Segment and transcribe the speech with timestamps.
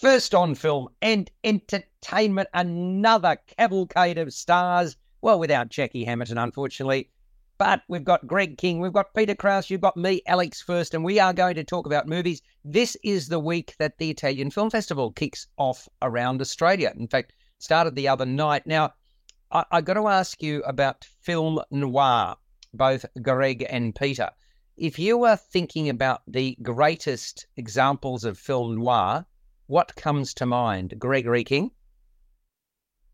[0.00, 4.96] First on film and entertainment, another cavalcade of stars.
[5.20, 7.10] Well, without Jackie Hamilton, unfortunately.
[7.58, 11.04] But we've got Greg King, we've got Peter Kraus, you've got me, Alex First, and
[11.04, 12.40] we are going to talk about movies.
[12.64, 16.94] This is the week that the Italian Film Festival kicks off around Australia.
[16.98, 18.66] In fact, started the other night.
[18.66, 18.94] Now,
[19.52, 22.36] I, I got to ask you about film noir,
[22.72, 24.30] both Greg and Peter.
[24.78, 29.26] If you were thinking about the greatest examples of film noir,
[29.70, 30.94] what comes to mind?
[30.98, 31.70] Gregory King?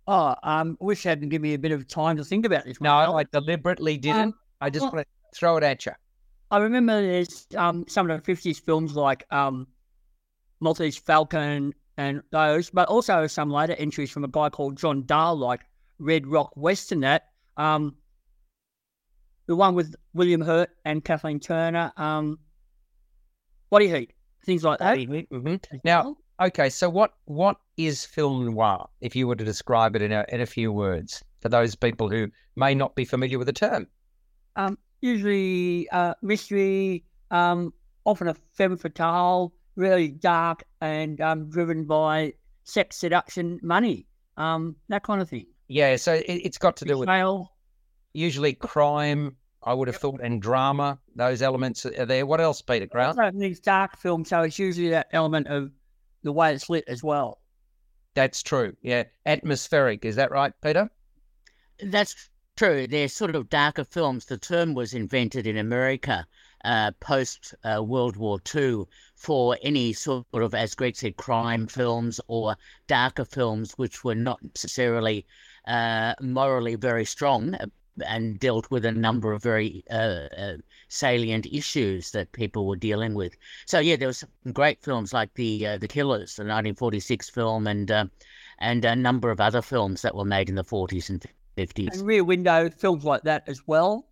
[0.08, 2.80] Oh, um, wish you hadn't given me a bit of time to think about this.
[2.80, 4.28] No, I deliberately didn't.
[4.28, 5.92] Um, I just well, want to throw it at you.
[6.50, 9.66] I remember there's um, some of the 50s films like um,
[10.60, 15.36] Maltese Falcon and those, but also some later entries from a guy called John Dahl,
[15.36, 15.60] like
[15.98, 17.00] Red Rock Western.
[17.00, 17.24] That
[17.58, 17.96] um,
[19.46, 22.38] the one with William Hurt and Kathleen Turner, um,
[23.68, 24.14] Body Heat,
[24.46, 24.96] things like that.
[24.96, 25.76] Mm-hmm.
[25.84, 30.12] Now, Okay, so what what is film noir, if you were to describe it in
[30.12, 33.54] a in a few words, for those people who may not be familiar with the
[33.54, 33.86] term?
[34.56, 37.72] Um, usually uh, mystery, um,
[38.04, 45.04] often a femme fatale, really dark and um, driven by sex, seduction, money, um, that
[45.04, 45.46] kind of thing.
[45.68, 47.08] Yeah, so it, has got to do with
[48.12, 49.36] usually crime.
[49.62, 50.98] I would have thought, and drama.
[51.16, 52.24] Those elements are there.
[52.24, 53.16] What else, Peter Kraus?
[53.34, 55.72] These dark films, so it's usually that element of
[56.26, 57.38] the way it's lit as well.
[58.14, 58.76] That's true.
[58.82, 59.04] Yeah.
[59.24, 60.04] Atmospheric.
[60.04, 60.90] Is that right, Peter?
[61.80, 62.86] That's true.
[62.86, 64.26] They're sort of darker films.
[64.26, 66.26] The term was invented in America
[66.64, 72.20] uh, post uh, World War II for any sort of, as Greg said, crime films
[72.26, 72.56] or
[72.88, 75.24] darker films which were not necessarily
[75.68, 77.56] uh, morally very strong,
[78.04, 80.56] and dealt with a number of very uh, uh,
[80.88, 83.36] salient issues that people were dealing with.
[83.66, 87.66] So yeah, there was some great films like the uh, the Killers, the 1946 film,
[87.66, 88.06] and uh,
[88.58, 91.24] and a number of other films that were made in the 40s and
[91.56, 91.94] 50s.
[91.98, 94.06] And Rear Window films like that as well.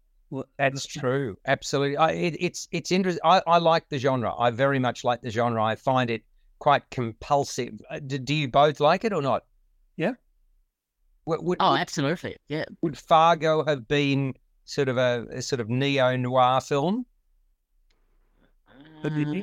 [0.58, 1.36] That's true.
[1.46, 1.96] Absolutely.
[1.96, 3.20] I, it, it's it's interesting.
[3.24, 4.34] I, I like the genre.
[4.36, 5.62] I very much like the genre.
[5.62, 6.22] I find it
[6.58, 7.80] quite compulsive.
[7.90, 9.44] Uh, do, do you both like it or not?
[9.96, 10.12] Yeah.
[11.26, 12.36] Would, would, oh, absolutely.
[12.48, 12.64] Yeah.
[12.82, 17.06] Would Fargo have been sort of a, a sort of neo noir film?
[19.04, 19.42] Uh,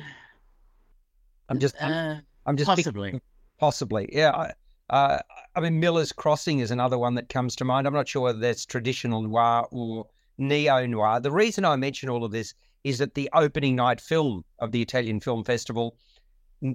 [1.48, 3.20] I'm just, I'm, uh, I'm just possibly, thinking,
[3.58, 4.30] possibly, yeah.
[4.30, 4.52] I,
[4.90, 5.18] uh,
[5.54, 7.86] I mean, Miller's Crossing is another one that comes to mind.
[7.86, 10.06] I'm not sure whether that's traditional noir or
[10.38, 11.20] neo noir.
[11.20, 14.82] The reason I mention all of this is that the opening night film of the
[14.82, 15.96] Italian Film Festival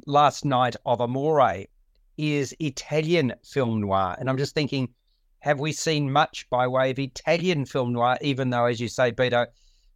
[0.06, 1.66] last night of Amore
[2.18, 4.16] is Italian film noir.
[4.20, 4.90] And I'm just thinking,
[5.48, 9.14] have we seen much by way of Italian film noir, even though, as you say,
[9.14, 9.48] Peter,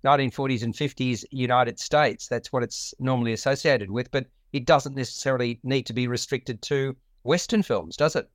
[0.06, 5.59] 1940s and 50s United States, that's what it's normally associated with, but it doesn't necessarily
[5.63, 8.29] need to be restricted to Western films, does it?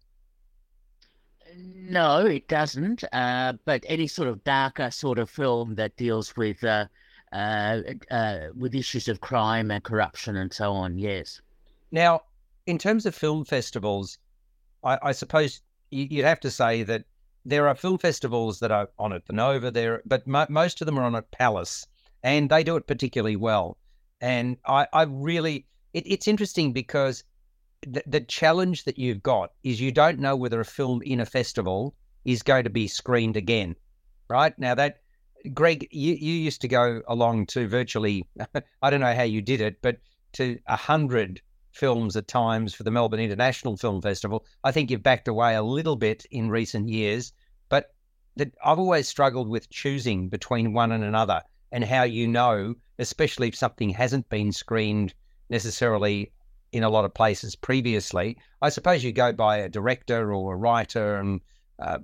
[1.56, 3.02] No, it doesn't.
[3.14, 6.84] Uh, but any sort of darker sort of film that deals with uh,
[7.32, 11.40] uh, uh with issues of crime and corruption and so on, yes.
[11.90, 12.24] Now,
[12.66, 14.18] in terms of film festivals,
[14.84, 17.04] I, I suppose you'd have to say that
[17.44, 20.86] there are film festivals that are on at the Nova there, but mo- most of
[20.86, 21.86] them are on at Palace,
[22.22, 23.78] and they do it particularly well.
[24.20, 27.22] And I, I really, it, it's interesting because
[27.82, 31.26] the, the challenge that you've got is you don't know whether a film in a
[31.26, 31.94] festival
[32.24, 33.76] is going to be screened again,
[34.28, 34.58] right?
[34.58, 35.00] Now that
[35.54, 38.26] Greg, you, you used to go along to virtually,
[38.82, 39.98] I don't know how you did it, but
[40.32, 41.40] to a hundred
[41.76, 44.44] films at times for the Melbourne International Film Festival.
[44.64, 47.32] I think you've backed away a little bit in recent years,
[47.68, 47.94] but
[48.36, 51.42] that I've always struggled with choosing between one and another
[51.72, 55.14] and how you know, especially if something hasn't been screened
[55.50, 56.32] necessarily
[56.72, 58.36] in a lot of places previously.
[58.62, 61.40] I suppose you go by a director or a writer, and
[61.78, 61.98] uh,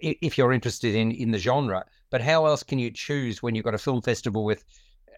[0.00, 1.84] if you're interested in in the genre.
[2.10, 4.64] But how else can you choose when you've got a film festival with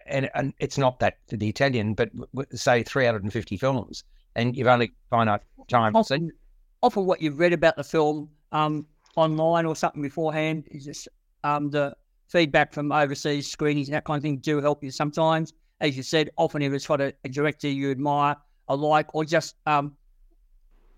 [0.05, 2.09] and, and it's not that the Italian, but
[2.53, 4.03] say 350 films,
[4.35, 5.95] and you've only finite time.
[5.95, 6.31] Often,
[6.81, 8.85] often what you've read about the film um,
[9.15, 11.07] online or something beforehand is just
[11.43, 11.95] um, the
[12.27, 15.53] feedback from overseas screenings and that kind of thing do help you sometimes.
[15.81, 18.35] As you said, often if it's got a, a director you admire,
[18.67, 19.95] a like, or just um,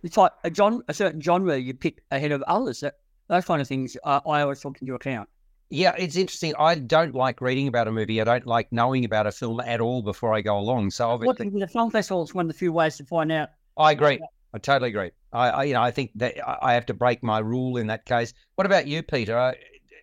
[0.03, 2.81] it's like a, genre, a certain genre you pick ahead of others.
[2.81, 2.95] That,
[3.27, 5.29] those kind of things uh, I always take into account.
[5.69, 6.53] Yeah, it's interesting.
[6.57, 8.21] I don't like reading about a movie.
[8.21, 10.91] I don't like knowing about a film at all before I go along.
[10.91, 13.49] So obviously, the film festival is one of the few ways to find out.
[13.77, 14.19] I agree.
[14.53, 15.11] I totally agree.
[15.33, 18.05] I, I you know, I think that I have to break my rule in that
[18.05, 18.33] case.
[18.55, 19.37] What about you, Peter?
[19.37, 19.53] Uh,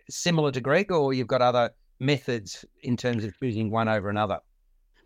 [0.09, 4.39] similar to Greg, or you've got other methods in terms of choosing one over another?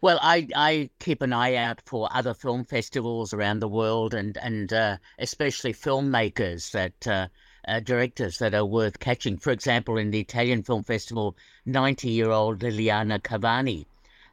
[0.01, 4.37] Well, I, I keep an eye out for other film festivals around the world and,
[4.37, 7.27] and uh, especially filmmakers that uh,
[7.67, 9.37] uh, directors that are worth catching.
[9.37, 11.35] For example, in the Italian Film Festival,
[11.65, 13.85] 90 year old Liliana Cavani,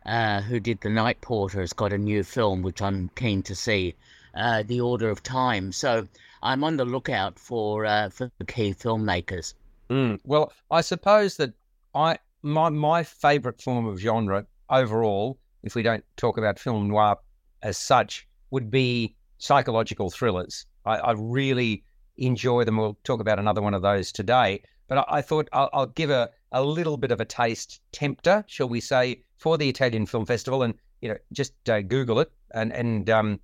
[0.05, 3.55] uh, who did The Night Porter, has got a new film which I'm keen to
[3.55, 3.95] see,
[4.35, 5.73] uh, The Order of Time.
[5.73, 6.07] So
[6.43, 9.55] I'm on the lookout for uh, for key filmmakers.
[9.91, 10.21] Mm.
[10.25, 11.53] Well, I suppose that
[11.95, 17.17] I my my favourite form of genre overall, if we don't talk about film noir
[17.63, 20.67] as such, would be psychological thrillers.
[20.85, 21.83] I, I really
[22.19, 22.77] enjoy them.
[22.77, 24.63] We'll talk about another one of those today.
[24.89, 28.45] But I, I thought I'll, I'll, give a, a little bit of a taste tempter,
[28.47, 32.31] shall we say, for the Italian Film Festival, and you know, just uh, Google it,
[32.53, 33.41] and and um,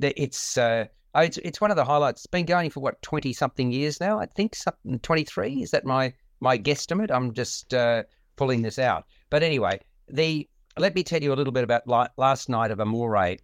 [0.00, 0.56] it's.
[0.56, 2.20] Uh, oh, it's it's one of the highlights.
[2.20, 4.18] It's been going for what twenty something years now.
[4.18, 5.62] I think something twenty three.
[5.62, 7.10] Is that my my guesstimate?
[7.10, 8.04] I'm just uh,
[8.36, 9.04] pulling this out.
[9.30, 13.36] But anyway, the let me tell you a little bit about last night of Amore.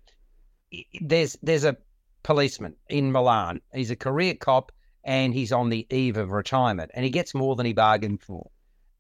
[1.01, 1.77] There's there's a
[2.25, 3.61] policeman in Milan.
[3.73, 4.73] He's a career cop
[5.05, 8.51] and he's on the eve of retirement and he gets more than he bargained for.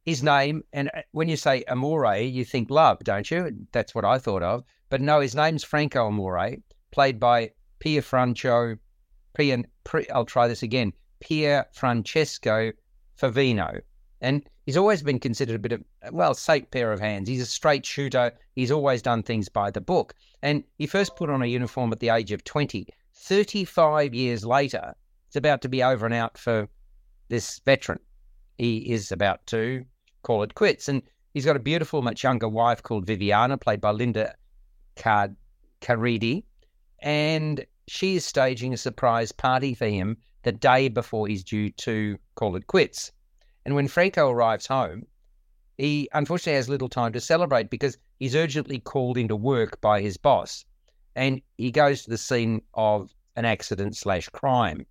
[0.04, 3.66] His name, and uh, when you say Amore, you think love, don't you?
[3.72, 4.62] That's what I thought of.
[4.90, 6.56] But no, his name's Franco Amore,
[6.90, 9.64] played by Pier Pier,
[10.12, 12.72] I'll try this again, Pier Francesco
[13.18, 13.80] Favino.
[14.20, 15.82] And he's always been considered a bit of,
[16.12, 17.28] well, safe pair of hands.
[17.28, 18.32] He's a straight shooter.
[18.54, 20.14] He's always done things by the book.
[20.42, 24.94] And he first put on a uniform at the age of 20 35 years later,
[25.28, 26.68] it's about to be over and out for
[27.28, 28.00] this veteran.
[28.58, 29.84] He is about to
[30.22, 30.88] call it quits.
[30.88, 31.02] And
[31.32, 34.34] he's got a beautiful, much younger wife called Viviana, played by Linda
[34.96, 35.36] Card-
[35.80, 36.44] Caridi.
[37.00, 42.18] And she is staging a surprise party for him the day before he's due to
[42.34, 43.12] call it quits.
[43.64, 45.06] And when Franco arrives home,
[45.78, 50.16] he unfortunately has little time to celebrate because he's urgently called into work by his
[50.16, 50.64] boss
[51.16, 54.86] and he goes to the scene of an accident slash crime.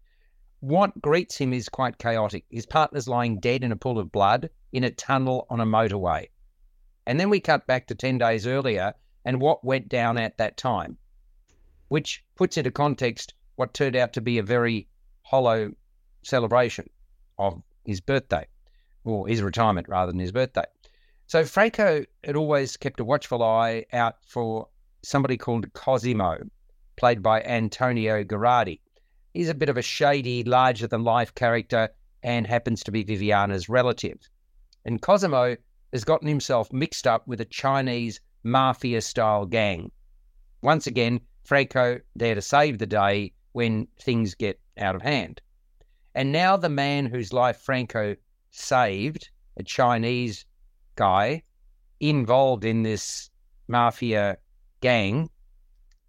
[0.59, 2.45] What greets him is quite chaotic.
[2.49, 6.29] His partner's lying dead in a pool of blood in a tunnel on a motorway.
[7.05, 8.93] And then we cut back to 10 days earlier
[9.25, 10.97] and what went down at that time,
[11.89, 14.87] which puts into context what turned out to be a very
[15.23, 15.71] hollow
[16.23, 16.89] celebration
[17.37, 18.47] of his birthday,
[19.03, 20.65] or his retirement rather than his birthday.
[21.27, 24.67] So Franco had always kept a watchful eye out for
[25.03, 26.38] somebody called Cosimo,
[26.95, 28.79] played by Antonio Gerardi.
[29.33, 31.89] He's a bit of a shady, larger than life character
[32.23, 34.17] and happens to be Viviana's relative.
[34.85, 35.57] And Cosimo
[35.91, 39.91] has gotten himself mixed up with a Chinese mafia style gang.
[40.61, 45.41] Once again, Franco there to save the day when things get out of hand.
[46.15, 48.15] And now the man whose life Franco
[48.51, 50.45] saved, a Chinese
[50.95, 51.44] guy
[51.99, 53.29] involved in this
[53.67, 54.38] mafia
[54.83, 55.30] gang,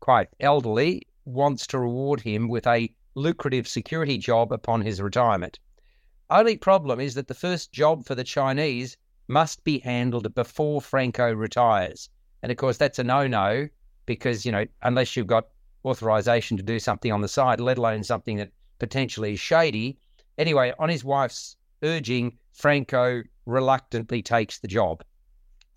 [0.01, 5.61] quite elderly, wants to reward him with a lucrative security job upon his retirement.
[6.29, 8.97] Only problem is that the first job for the Chinese
[9.29, 12.11] must be handled before Franco retires.
[12.43, 13.69] And of course, that's a no no
[14.07, 15.51] because, you know, unless you've got
[15.85, 18.51] authorization to do something on the side, let alone something that
[18.81, 19.99] potentially is shady.
[20.37, 25.05] Anyway, on his wife's urging, Franco reluctantly takes the job.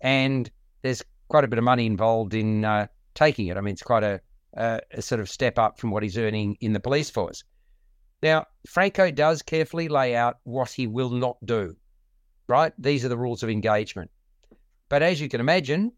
[0.00, 0.50] And
[0.82, 3.56] there's quite a bit of money involved in uh, taking it.
[3.56, 4.20] I mean, it's quite a,
[4.54, 7.44] a, a sort of step up from what he's earning in the police force.
[8.22, 11.76] Now, Franco does carefully lay out what he will not do,
[12.48, 12.72] right?
[12.78, 14.10] These are the rules of engagement.
[14.88, 15.92] But as you can imagine,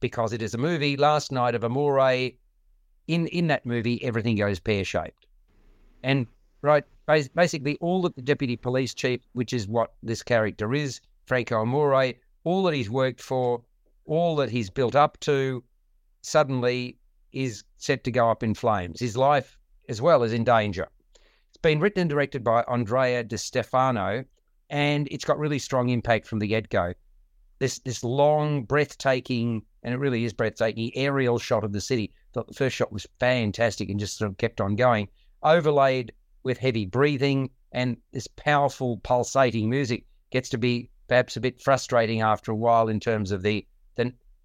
[0.00, 2.32] because it is a movie, Last Night of Amore,
[3.06, 5.26] in, in that movie, everything goes pear shaped.
[6.02, 6.26] And,
[6.60, 11.60] right, basically, all that the deputy police chief, which is what this character is, Franco
[11.60, 13.62] Amore, all that he's worked for,
[14.06, 15.64] all that he's built up to
[16.22, 16.98] suddenly
[17.32, 19.00] is set to go up in flames.
[19.00, 19.58] His life
[19.88, 20.88] as well is in danger.
[21.50, 24.24] It's been written and directed by Andrea Di Stefano,
[24.70, 26.94] and it's got really strong impact from the get go.
[27.58, 32.12] This this long, breathtaking, and it really is breathtaking aerial shot of the city.
[32.32, 35.08] Thought the first shot was fantastic and just sort of kept on going,
[35.42, 41.60] overlaid with heavy breathing and this powerful pulsating music gets to be perhaps a bit
[41.60, 43.66] frustrating after a while in terms of the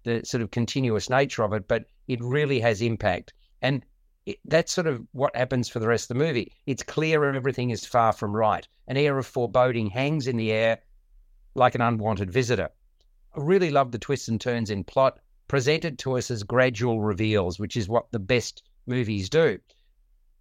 [0.04, 3.32] the, sort of continuous nature of it, but it really has impact.
[3.62, 3.84] And
[4.26, 6.52] it, that's sort of what happens for the rest of the movie.
[6.66, 8.66] It's clear everything is far from right.
[8.86, 10.78] An air of foreboding hangs in the air
[11.54, 12.70] like an unwanted visitor.
[13.34, 17.58] I really love the twists and turns in plot presented to us as gradual reveals,
[17.58, 19.58] which is what the best movies do.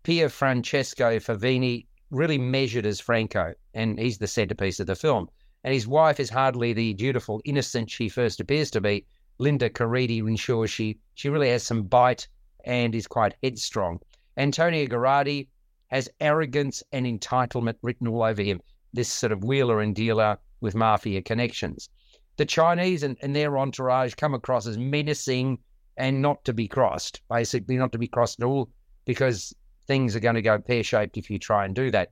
[0.03, 5.29] Pier Francesco Favino really measured as Franco, and he's the centerpiece of the film
[5.63, 9.05] and his wife is hardly the dutiful innocent she first appears to be.
[9.41, 12.27] Linda Caridi ensures she she really has some bite
[12.65, 14.01] and is quite headstrong.
[14.35, 15.47] Antonio Gerardi
[15.87, 18.61] has arrogance and entitlement written all over him.
[18.91, 21.89] This sort of wheeler and dealer with mafia connections.
[22.35, 25.59] The Chinese and, and their entourage come across as menacing
[25.95, 28.69] and not to be crossed, basically not to be crossed at all,
[29.05, 29.55] because
[29.87, 32.11] things are going to go pear shaped if you try and do that.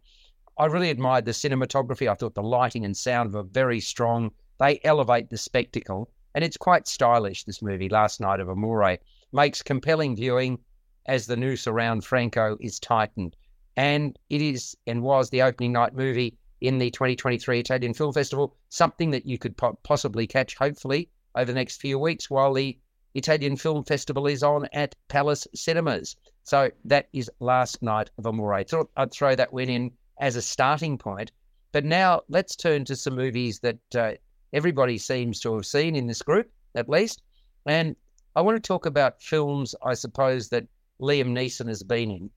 [0.58, 2.10] I really admired the cinematography.
[2.10, 4.32] I thought the lighting and sound were very strong.
[4.60, 7.46] They elevate the spectacle, and it's quite stylish.
[7.46, 9.00] This movie, Last Night of Amore,
[9.34, 10.60] makes compelling viewing
[11.08, 13.36] as the noose around Franco is tightened.
[13.76, 18.56] And it is and was the opening night movie in the 2023 Italian Film Festival,
[18.70, 22.78] something that you could po- possibly catch, hopefully, over the next few weeks while the
[23.16, 26.16] Italian Film Festival is on at Palace Cinemas.
[26.44, 28.64] So that is last night of Amore.
[28.64, 31.32] Thought I'd throw that one in as a starting point.
[31.72, 34.12] But now let's turn to some movies that uh,
[34.54, 37.22] everybody seems to have seen in this group, at least.
[37.66, 37.96] And
[38.36, 40.68] I want to talk about films, I suppose, that
[41.02, 42.30] Liam Neeson has been in.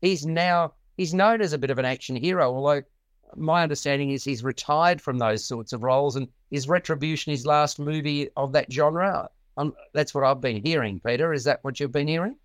[0.00, 2.82] He's now he's known as a bit of an action hero, although
[3.36, 7.78] my understanding is he's retired from those sorts of roles, and his Retribution, his last
[7.78, 9.28] movie of that genre.
[9.56, 11.00] Um, that's what I've been hearing.
[11.00, 12.36] Peter, is that what you've been hearing?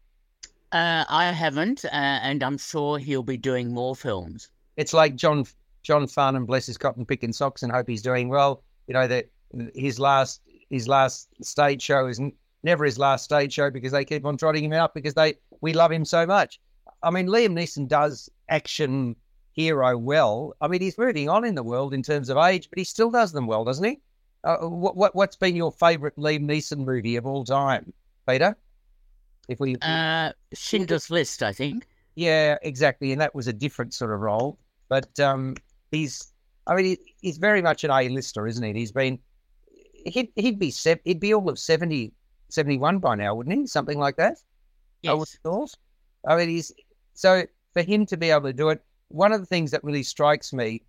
[0.71, 4.49] Uh, I haven't, uh, and I'm sure he'll be doing more films.
[4.77, 5.45] It's like John
[5.81, 8.63] John Farnham, bless his cotton picking socks, and hope he's doing well.
[8.89, 9.29] You know that
[9.75, 10.41] his last
[10.71, 12.19] his last stage show is
[12.63, 15.73] never his last stage show because they keep on trotting him out because they we
[15.73, 16.59] love him so much.
[17.03, 19.15] I mean, Liam Neeson does action
[19.53, 20.55] hero well.
[20.59, 23.11] I mean, he's moving on in the world in terms of age, but he still
[23.11, 23.99] does them well, doesn't he?
[24.43, 27.93] Uh, what, what what's been your favourite Liam Neeson movie of all time,
[28.27, 28.57] Peter?
[29.49, 31.87] If we uh, Schindler's List, I think.
[32.15, 34.57] Yeah, exactly, and that was a different sort of role.
[34.89, 35.55] But um,
[35.91, 36.33] he's,
[36.69, 38.73] I mean, he, he's very much an A-lister, isn't he?
[38.73, 39.17] He's been,
[40.05, 40.71] he'd, he'd be
[41.03, 42.13] he'd be all of 70,
[42.49, 43.65] 71 by now, wouldn't he?
[43.65, 44.37] Something like that.
[45.01, 45.11] Yes.
[45.11, 45.73] I would thought.
[46.27, 46.71] I mean, he's
[47.13, 48.83] so for him to be able to do it.
[49.07, 50.83] One of the things that really strikes me,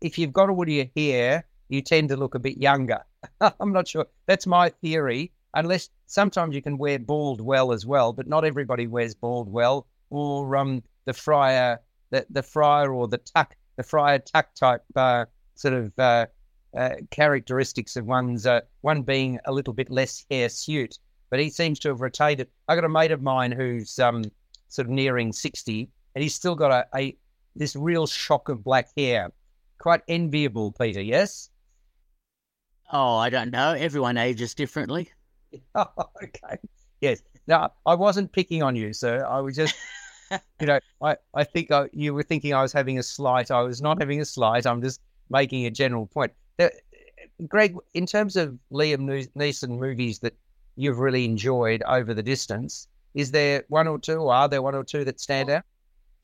[0.00, 3.04] if you've got a woody hair, you tend to look a bit younger.
[3.60, 4.06] I'm not sure.
[4.26, 5.32] That's my theory.
[5.54, 9.86] Unless sometimes you can wear bald well as well, but not everybody wears bald well.
[10.10, 11.80] Or um, the friar,
[12.10, 16.26] the, the friar or the tuck, the friar tuck type uh, sort of uh,
[16.76, 20.98] uh, characteristics of one's uh, one being a little bit less hirsute.
[21.30, 22.50] But he seems to have retained it.
[22.68, 24.24] I got a mate of mine who's um,
[24.68, 27.16] sort of nearing sixty, and he's still got a, a
[27.54, 29.30] this real shock of black hair.
[29.78, 31.00] Quite enviable, Peter.
[31.00, 31.50] Yes.
[32.92, 33.72] Oh, I don't know.
[33.72, 35.10] Everyone ages differently.
[35.74, 35.86] Oh,
[36.22, 36.58] okay.
[37.00, 37.22] Yes.
[37.46, 39.24] Now, I wasn't picking on you, sir.
[39.24, 39.74] I was just,
[40.60, 43.50] you know, I, I think I, you were thinking I was having a slight.
[43.50, 44.66] I was not having a slight.
[44.66, 46.32] I'm just making a general point.
[47.46, 50.34] Greg, in terms of Liam Neeson movies that
[50.76, 54.74] you've really enjoyed over the distance, is there one or two, or are there one
[54.74, 55.62] or two that stand out?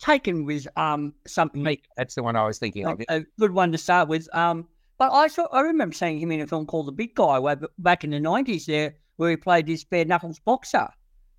[0.00, 1.64] Taken with um something.
[1.96, 3.00] That's the one I was thinking of.
[3.08, 4.28] A good one to start with.
[4.34, 4.66] Um,
[4.99, 7.56] but I saw, I remember seeing him in a film called The Big Guy, way
[7.78, 8.66] back in the nineties.
[8.66, 10.88] There, where he played this bare knuckles boxer,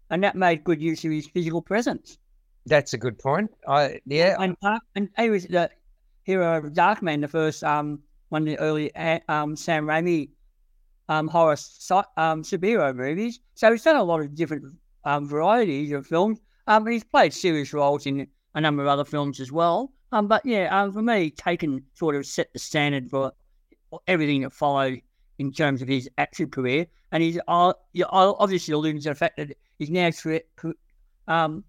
[0.09, 2.17] and that made good use of his physical presence.
[2.65, 3.51] That's a good point.
[3.67, 5.69] I yeah, and uh, and he was the
[6.23, 10.29] hero of Darkman, the first um one of the early uh, um Sam Raimi
[11.07, 11.57] um horror
[12.17, 13.39] um superhero movies.
[13.53, 14.63] So he's done a lot of different
[15.03, 16.39] um varieties of films.
[16.67, 19.93] Um, he's played serious roles in a number of other films as well.
[20.11, 23.31] Um, but yeah, um, for me, Taken sort of set the standard for
[24.07, 25.01] everything that followed
[25.37, 26.87] in terms of his acting career.
[27.11, 27.73] And he's uh,
[28.09, 30.09] obviously alluding to the fact that he's now
[31.27, 31.63] um,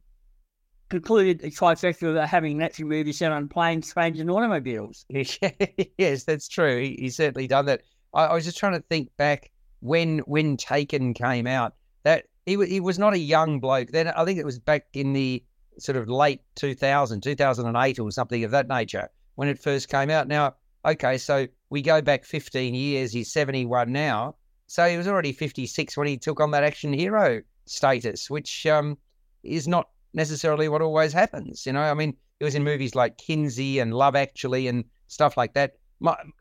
[0.88, 5.04] concluded the trifecta of having an action movie set on planes, trains, and automobiles.
[5.98, 6.80] yes, that's true.
[6.80, 7.82] He, he's certainly done that.
[8.14, 9.50] I, I, was just trying to think back
[9.80, 11.74] when when Taken came out.
[12.04, 14.08] That he he was not a young bloke then.
[14.08, 15.42] I think it was back in the
[15.78, 20.28] sort of late 2000, 2008 or something of that nature when it first came out.
[20.28, 23.12] Now, okay, so we go back 15 years.
[23.12, 24.36] He's 71 now.
[24.68, 28.96] So he was already 56 when he took on that action hero status, which um,
[29.42, 31.66] is not necessarily what always happens.
[31.66, 35.36] You know, I mean, it was in movies like Kinsey and Love Actually and stuff
[35.36, 35.74] like that.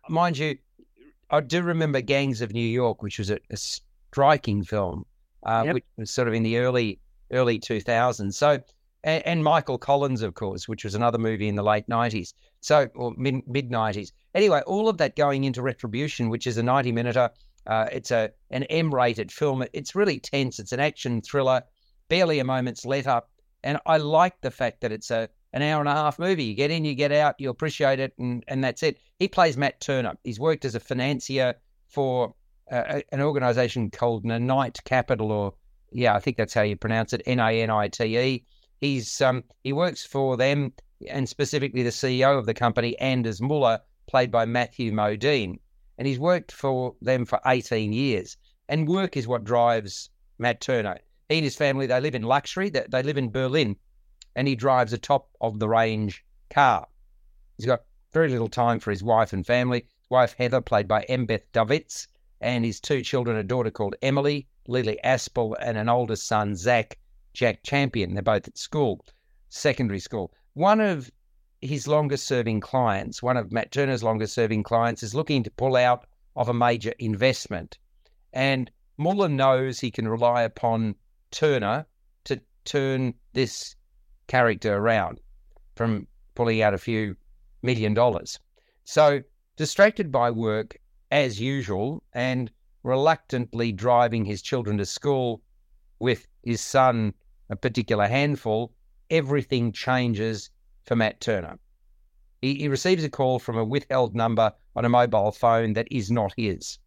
[0.09, 0.57] mind you,
[1.29, 5.05] I do remember Gangs of New York, which was a, a striking film,
[5.43, 5.73] uh, yep.
[5.75, 6.99] which was sort of in the early
[7.31, 8.33] early 2000s.
[8.33, 8.59] So,
[9.03, 12.33] and, and, Michael Collins, of course, which was another movie in the late 90s.
[12.61, 14.11] So, or mid mid 90s.
[14.33, 17.17] Anyway, all of that going into Retribution, which is a 90 minute.
[17.17, 19.65] Uh, it's a an M-rated film.
[19.73, 20.59] It's really tense.
[20.59, 21.63] It's an action thriller,
[22.09, 23.29] barely a moment's let up,
[23.65, 26.43] and I like the fact that it's a an hour and a half movie.
[26.43, 28.99] You get in, you get out, you appreciate it, and and that's it.
[29.19, 30.13] He plays Matt Turner.
[30.23, 31.55] He's worked as a financier
[31.87, 32.35] for
[32.71, 35.53] uh, an organization called Nanite Capital, or
[35.91, 38.45] yeah, I think that's how you pronounce it, N A N I T E.
[38.79, 40.71] He's um, he works for them,
[41.09, 45.57] and specifically the CEO of the company, Anders Muller, played by Matthew Modine,
[45.97, 48.37] and he's worked for them for 18 years.
[48.69, 50.99] And work is what drives Matt Turner.
[51.27, 52.69] He and his family they live in luxury.
[52.69, 53.77] They, they live in Berlin,
[54.35, 56.87] and he drives a top of the range car.
[57.57, 59.87] He's got very little time for his wife and family.
[60.01, 62.07] His wife Heather, played by Embeth Davidtz,
[62.41, 66.99] and his two children, a daughter called Emily, Lilly Aspell, and an older son, Zach
[67.33, 68.13] Jack Champion.
[68.13, 69.03] They're both at school,
[69.49, 70.31] secondary school.
[70.53, 71.09] One of
[71.59, 75.75] his longest serving clients, one of Matt Turner's longest serving clients, is looking to pull
[75.75, 76.05] out
[76.35, 77.79] of a major investment.
[78.31, 80.95] And Muller knows he can rely upon
[81.35, 81.85] Turner
[82.23, 83.75] to turn this
[84.27, 85.19] character around
[85.75, 87.17] from pulling out a few
[87.61, 88.39] million dollars.
[88.85, 89.21] So,
[89.57, 90.77] distracted by work
[91.11, 92.49] as usual and
[92.83, 95.41] reluctantly driving his children to school
[95.99, 97.13] with his son
[97.49, 98.73] a particular handful,
[99.09, 100.49] everything changes
[100.83, 101.59] for Matt Turner.
[102.41, 106.09] He, he receives a call from a withheld number on a mobile phone that is
[106.09, 106.79] not his,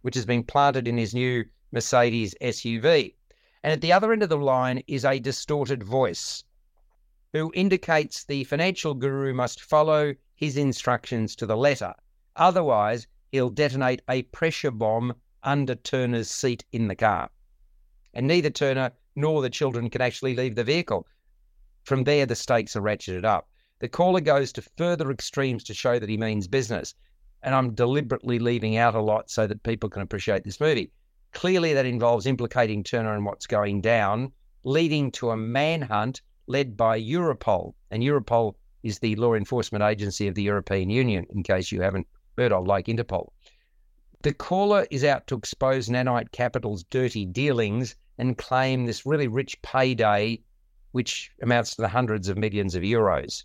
[0.00, 3.14] which has been planted in his new Mercedes SUV.
[3.62, 6.44] And at the other end of the line is a distorted voice
[7.32, 11.94] who indicates the financial guru must follow his instructions to the letter.
[12.36, 17.30] Otherwise, he'll detonate a pressure bomb under Turner's seat in the car.
[18.14, 21.06] And neither Turner nor the children can actually leave the vehicle.
[21.84, 23.48] From there, the stakes are ratcheted up.
[23.78, 26.94] The caller goes to further extremes to show that he means business.
[27.42, 30.92] And I'm deliberately leaving out a lot so that people can appreciate this movie.
[31.32, 34.32] Clearly, that involves implicating Turner in what's going down,
[34.64, 37.74] leading to a manhunt led by Europol.
[37.90, 42.06] And Europol is the law enforcement agency of the European Union, in case you haven't
[42.36, 43.32] heard of, like Interpol.
[44.22, 49.60] The caller is out to expose Nanite Capital's dirty dealings and claim this really rich
[49.62, 50.40] payday,
[50.92, 53.44] which amounts to the hundreds of millions of euros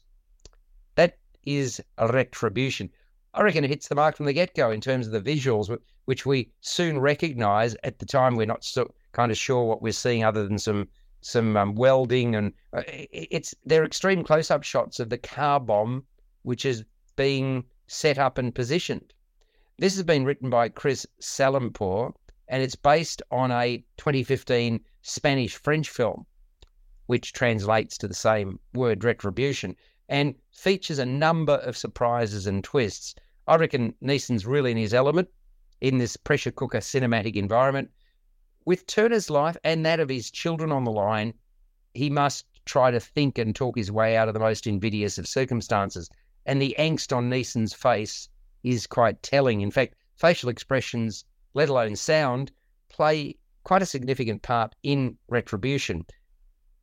[0.95, 2.91] That is a retribution.
[3.37, 5.75] I reckon it hits the mark from the get go in terms of the visuals,
[6.05, 7.75] which we soon recognise.
[7.83, 10.87] At the time, we're not so kind of sure what we're seeing, other than some
[11.21, 16.03] some um, welding and uh, it's they're extreme close up shots of the car bomb,
[16.41, 16.83] which is
[17.15, 19.13] being set up and positioned.
[19.77, 22.13] This has been written by Chris Salmanpour,
[22.47, 26.25] and it's based on a 2015 Spanish French film,
[27.05, 29.75] which translates to the same word, retribution
[30.09, 33.13] and features a number of surprises and twists.
[33.47, 35.29] I reckon Neeson's really in his element
[35.79, 37.91] in this pressure cooker cinematic environment.
[38.65, 41.33] With Turner's life and that of his children on the line,
[41.93, 45.27] he must try to think and talk his way out of the most invidious of
[45.27, 46.09] circumstances.
[46.45, 48.27] And the angst on Neeson's face
[48.63, 49.61] is quite telling.
[49.61, 52.51] In fact, facial expressions, let alone sound,
[52.89, 56.05] play quite a significant part in retribution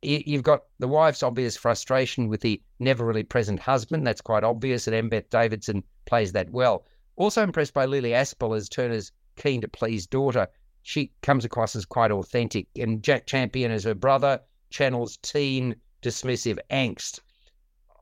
[0.01, 4.05] you've got the wife's obvious frustration with the never really present husband.
[4.05, 6.85] That's quite obvious, and Embeth Davidson plays that well.
[7.15, 10.47] Also impressed by Lilly Aspell as Turner's keen to please daughter.
[10.83, 16.59] She comes across as quite authentic, and Jack Champion as her brother channels teen dismissive
[16.69, 17.19] angst.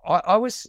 [0.06, 0.68] I, I was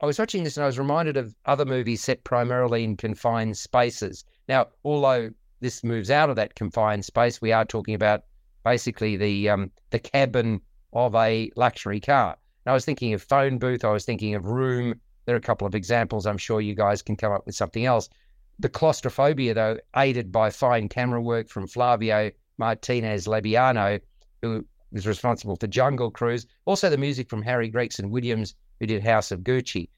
[0.00, 3.56] I was watching this and I was reminded of other movies set primarily in confined
[3.56, 4.24] spaces.
[4.48, 8.24] Now, although this moves out of that confined space, we are talking about
[8.64, 10.60] basically the um, the cabin
[10.92, 12.36] of a luxury car.
[12.64, 15.00] And I was thinking of phone booth, I was thinking of room.
[15.26, 16.26] There are a couple of examples.
[16.26, 18.08] I'm sure you guys can come up with something else.
[18.58, 24.00] The claustrophobia, though, aided by fine camera work from Flavio Martinez Labiano,
[24.42, 26.46] who was responsible for Jungle Cruise.
[26.66, 29.88] Also, the music from Harry Gregson Williams, who did House of Gucci.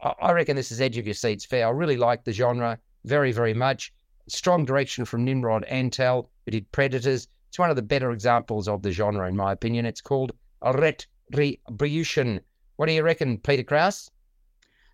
[0.00, 1.66] I reckon this is edge of your seats fair.
[1.66, 3.92] I really like the genre very, very much.
[4.26, 7.28] Strong direction from Nimrod Antal, who did Predators.
[7.52, 9.84] It's one of the better examples of the genre, in my opinion.
[9.84, 10.32] It's called
[10.64, 12.40] Retribution.
[12.76, 14.10] What do you reckon, Peter Kraus?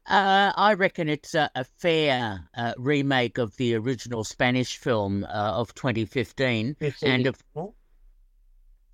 [0.07, 5.29] Uh, I reckon it's a, a fair uh, remake of the original Spanish film uh,
[5.29, 6.75] of 2015.
[7.05, 7.37] And of,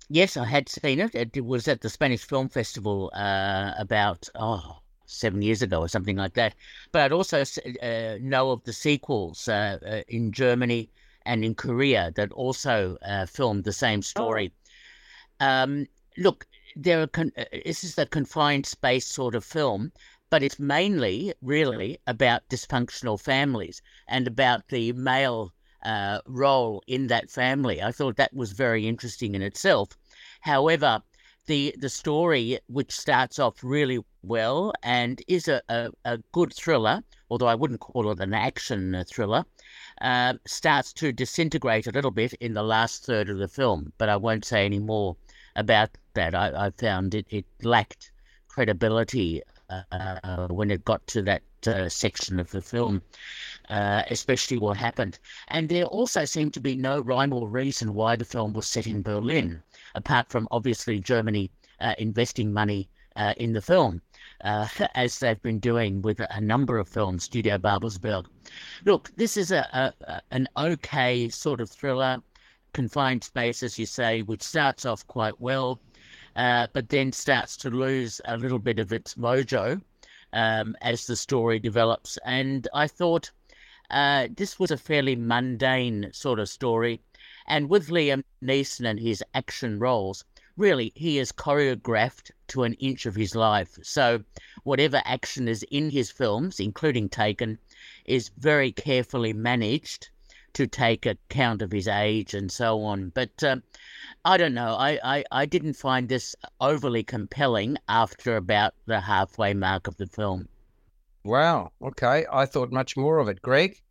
[0.09, 1.15] yes, I had seen it.
[1.15, 6.17] It was at the Spanish Film Festival uh, about oh seven years ago or something
[6.17, 6.53] like that.
[6.91, 10.91] But I'd also uh, know of the sequels uh, in Germany
[11.25, 14.53] and in Korea that also uh, filmed the same story.
[15.39, 15.45] Oh.
[15.45, 19.91] Um, look, there are con- uh, this is a confined space sort of film,
[20.29, 27.29] but it's mainly really about dysfunctional families and about the male uh, role in that
[27.29, 27.81] family.
[27.81, 29.89] I thought that was very interesting in itself.
[30.41, 31.01] However,
[31.47, 37.03] the the story, which starts off really well and is a, a, a good thriller,
[37.29, 39.45] although I wouldn't call it an action thriller,
[40.01, 43.91] uh, starts to disintegrate a little bit in the last third of the film.
[43.97, 45.15] But I won't say any more
[45.55, 46.35] about that.
[46.35, 48.11] I, I found it, it lacked
[48.47, 53.01] credibility uh, when it got to that uh, section of the film,
[53.69, 55.19] uh, especially what happened.
[55.47, 58.87] And there also seemed to be no rhyme or reason why the film was set
[58.87, 59.61] in Berlin,
[59.95, 64.01] apart from obviously Germany uh, investing money uh, in the film.
[64.41, 68.25] Uh, as they've been doing with a number of films, Studio Babelsberg.
[68.85, 72.21] Look, this is a, a, an okay sort of thriller,
[72.73, 75.79] confined space, as you say, which starts off quite well,
[76.35, 79.81] uh, but then starts to lose a little bit of its mojo
[80.33, 82.17] um, as the story develops.
[82.25, 83.31] And I thought
[83.89, 87.01] uh, this was a fairly mundane sort of story.
[87.47, 90.25] And with Liam Neeson and his action roles,
[90.57, 93.77] really, he is choreographed to an inch of his life.
[93.83, 94.23] So,
[94.63, 97.57] whatever action is in his films, including Taken,
[98.05, 100.09] is very carefully managed
[100.53, 103.09] to take account of his age and so on.
[103.09, 103.57] But uh,
[104.23, 104.75] I don't know.
[104.75, 110.07] I, I, I didn't find this overly compelling after about the halfway mark of the
[110.07, 110.47] film.
[111.25, 111.71] Wow.
[111.81, 112.25] Okay.
[112.31, 113.41] I thought much more of it.
[113.41, 113.81] Greg?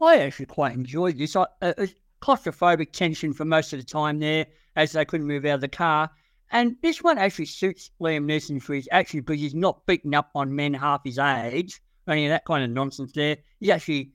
[0.00, 1.36] I actually quite enjoyed this.
[1.36, 1.86] I, uh,
[2.20, 5.68] claustrophobic tension for most of the time there as they couldn't move out of the
[5.68, 6.10] car.
[6.50, 10.30] And this one actually suits Liam Neeson for his action because he's not beating up
[10.34, 13.36] on men half his age, any of that kind of nonsense there.
[13.60, 14.12] He actually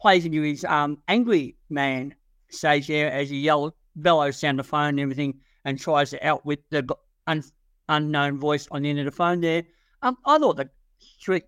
[0.00, 2.14] plays into his um, angry man
[2.48, 6.62] stage there as he yells, bellows down the phone and everything and tries to outwit
[6.70, 6.86] the
[7.26, 7.44] un-
[7.88, 9.64] unknown voice on the end of the phone there.
[10.02, 11.44] Um, I thought the street,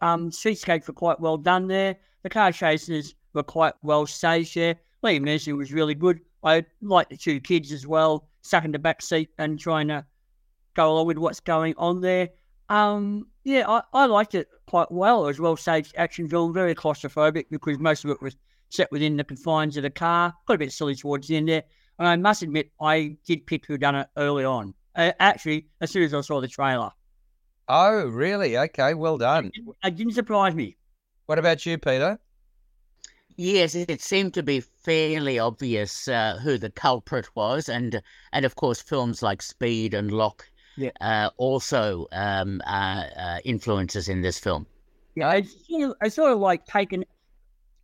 [0.00, 1.96] um, streetscapes were quite well done there.
[2.22, 4.76] The car chases were quite well staged there.
[5.02, 6.20] Liam Neeson was really good.
[6.44, 10.04] I like the two kids as well, stuck in the back seat and trying to
[10.74, 12.28] go along with what's going on there.
[12.68, 15.26] Um, yeah, I, I liked it quite well.
[15.26, 18.36] as well staged action film, very claustrophobic because most of it was
[18.70, 20.34] set within the confines of the car.
[20.46, 21.62] Got a bit silly towards the end there.
[21.98, 24.74] And I must admit, I did pick who done it early on.
[24.96, 26.90] Uh, actually, as soon as I saw the trailer.
[27.68, 28.58] Oh, really?
[28.58, 29.50] Okay, well done.
[29.54, 30.76] It, it didn't surprise me.
[31.26, 32.18] What about you, Peter?
[33.36, 38.00] Yes, it seemed to be fairly obvious uh, who the culprit was, and
[38.32, 40.90] and of course, films like Speed and Locke yeah.
[41.00, 44.66] uh, also um, uh, uh, influences in this film.
[45.14, 47.04] Yeah, it's, you know, I sort of like Taken,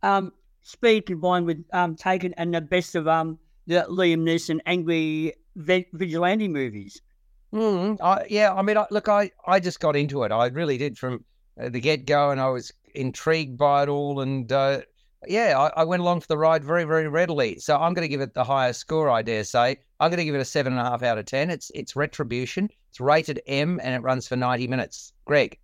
[0.03, 0.33] um,
[0.63, 6.47] Speed combined with um, Taken and the best of um, the Liam Neeson angry vigilante
[6.47, 7.01] movies.
[7.53, 10.31] Mm, I, yeah, I mean, I, look, I, I just got into it.
[10.31, 11.23] I really did from
[11.61, 14.21] uh, the get go, and I was intrigued by it all.
[14.21, 14.81] And uh,
[15.27, 17.59] yeah, I, I, went along for the ride very, very readily.
[17.59, 19.77] So I'm going to give it the highest score, I dare say.
[19.99, 21.49] I'm going to give it a seven and a half out of ten.
[21.49, 22.69] It's it's Retribution.
[22.89, 25.13] It's rated M, and it runs for ninety minutes.
[25.25, 25.57] Greg,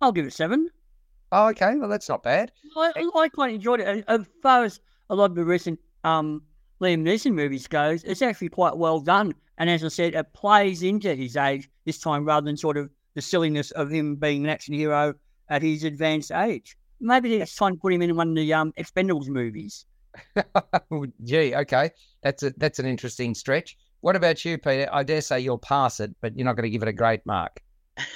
[0.00, 0.68] I'll give it seven.
[1.30, 1.76] Oh, okay.
[1.76, 2.52] Well, that's not bad.
[2.76, 4.04] I, I quite enjoyed it.
[4.08, 6.42] As far as a lot of the recent um,
[6.80, 9.32] Liam Neeson movies goes, it's actually quite well done.
[9.58, 12.90] And as I said, it plays into his age this time rather than sort of
[13.14, 15.14] the silliness of him being an action hero
[15.48, 16.76] at his advanced age.
[17.02, 19.86] Maybe it's time to put him in one of the um, Expendables movies.
[21.24, 21.90] Gee, okay,
[22.22, 23.76] that's a that's an interesting stretch.
[24.02, 24.88] What about you, Peter?
[24.92, 27.26] I dare say you'll pass it, but you're not going to give it a great
[27.26, 27.60] mark.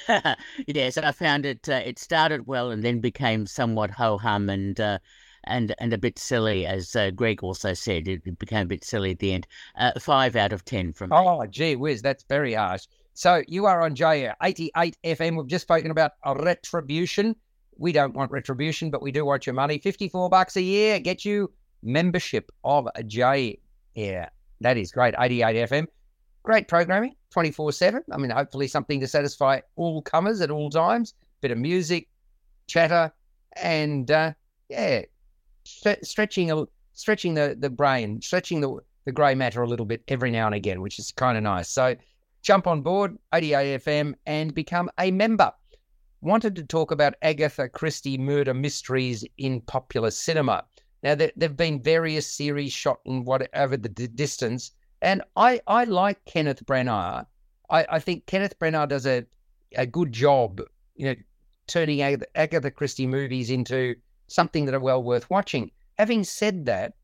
[0.67, 1.69] yes, I found it.
[1.69, 4.99] Uh, it started well and then became somewhat ho hum and uh,
[5.45, 8.07] and and a bit silly, as uh, Greg also said.
[8.07, 9.49] It became a bit silly at the end.
[9.77, 11.13] Uh, five out of ten from.
[11.13, 12.87] Oh, gee whiz, that's very harsh.
[13.15, 15.37] So you are on J eighty eight FM.
[15.37, 17.35] We've just spoken about a retribution
[17.79, 19.79] we don't want retribution, but we do want your money.
[19.79, 21.51] 54 bucks a year get you
[21.83, 23.59] membership of J
[23.95, 24.31] Air.
[24.61, 25.15] That is great.
[25.19, 25.87] 88 FM.
[26.43, 28.03] Great programming, 24 7.
[28.13, 31.15] I mean, hopefully something to satisfy all comers at all times.
[31.41, 32.09] Bit of music,
[32.69, 33.13] chatter,
[33.57, 34.33] and uh,
[34.69, 35.03] yeah,
[35.65, 40.31] stretching a, stretching the, the brain, stretching the, the grey matter a little bit every
[40.31, 41.69] now and again, which is kind of nice.
[41.69, 41.97] So
[42.43, 45.53] jump on board, 88 FM, and become a member
[46.27, 50.65] wanted to talk about Agatha Christie murder mysteries in popular cinema.
[51.03, 55.85] Now, there, have been various series shot in whatever the d- distance, and I, I
[55.85, 57.25] like Kenneth Branagh.
[57.71, 59.25] I, I think Kenneth Branagh does a,
[59.77, 60.61] a good job,
[60.97, 61.15] you know,
[61.69, 63.95] turning Ag- Agatha Christie movies into
[64.27, 65.71] something that are well worth watching.
[65.99, 66.95] Having said that,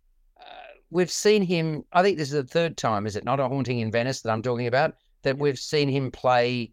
[0.40, 3.38] uh, we've seen him, I think this is the third time, is it not?
[3.38, 6.72] A Haunting in Venice that I'm talking about, that we've seen him play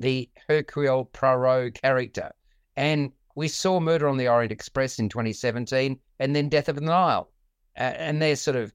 [0.00, 2.32] the Hercule Poirot character.
[2.76, 6.80] And we saw Murder on the Orient Express in 2017 and then Death of the
[6.80, 7.30] Nile.
[7.76, 8.72] And they're sort of,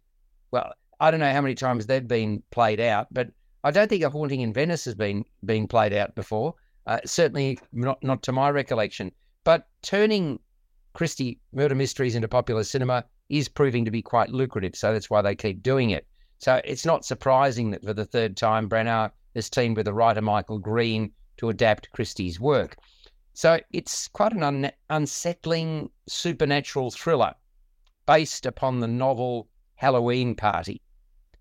[0.51, 3.29] well, I don't know how many times they've been played out, but
[3.63, 6.53] I don't think A Haunting in Venice has been being played out before.
[6.87, 9.11] Uh, certainly not, not to my recollection.
[9.43, 10.39] But turning
[10.93, 14.75] Christie murder mysteries into popular cinema is proving to be quite lucrative.
[14.75, 16.07] So that's why they keep doing it.
[16.37, 20.21] So it's not surprising that for the third time, Branagh has teamed with the writer
[20.21, 22.77] Michael Green to adapt Christie's work.
[23.33, 27.35] So it's quite an un- unsettling supernatural thriller
[28.05, 30.81] based upon the novel Halloween Party.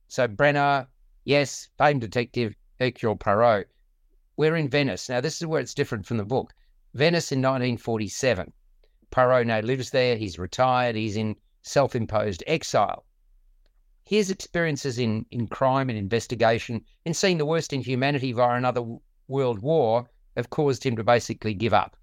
[0.09, 0.89] So Branagh,
[1.25, 3.69] yes, famed detective Hercule Poirot.
[4.37, 5.09] We're in Venice.
[5.09, 6.53] Now, this is where it's different from the book.
[6.95, 8.53] Venice in 1947.
[9.11, 10.17] Poirot now lives there.
[10.17, 10.97] He's retired.
[10.97, 13.05] He's in self imposed exile.
[14.07, 18.85] His experiences in, in crime and investigation, in seeing the worst in humanity via another
[19.29, 21.97] world war, have caused him to basically give up.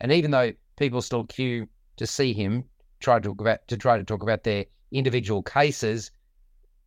[0.00, 2.64] And even though people still queue to see him
[2.98, 6.10] try to talk about to try to talk about their individual cases,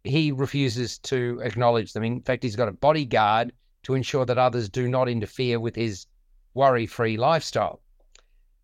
[0.04, 2.04] he refuses to acknowledge them.
[2.04, 3.54] In fact, he's got a bodyguard
[3.84, 6.06] to ensure that others do not interfere with his
[6.54, 7.82] worry-free lifestyle.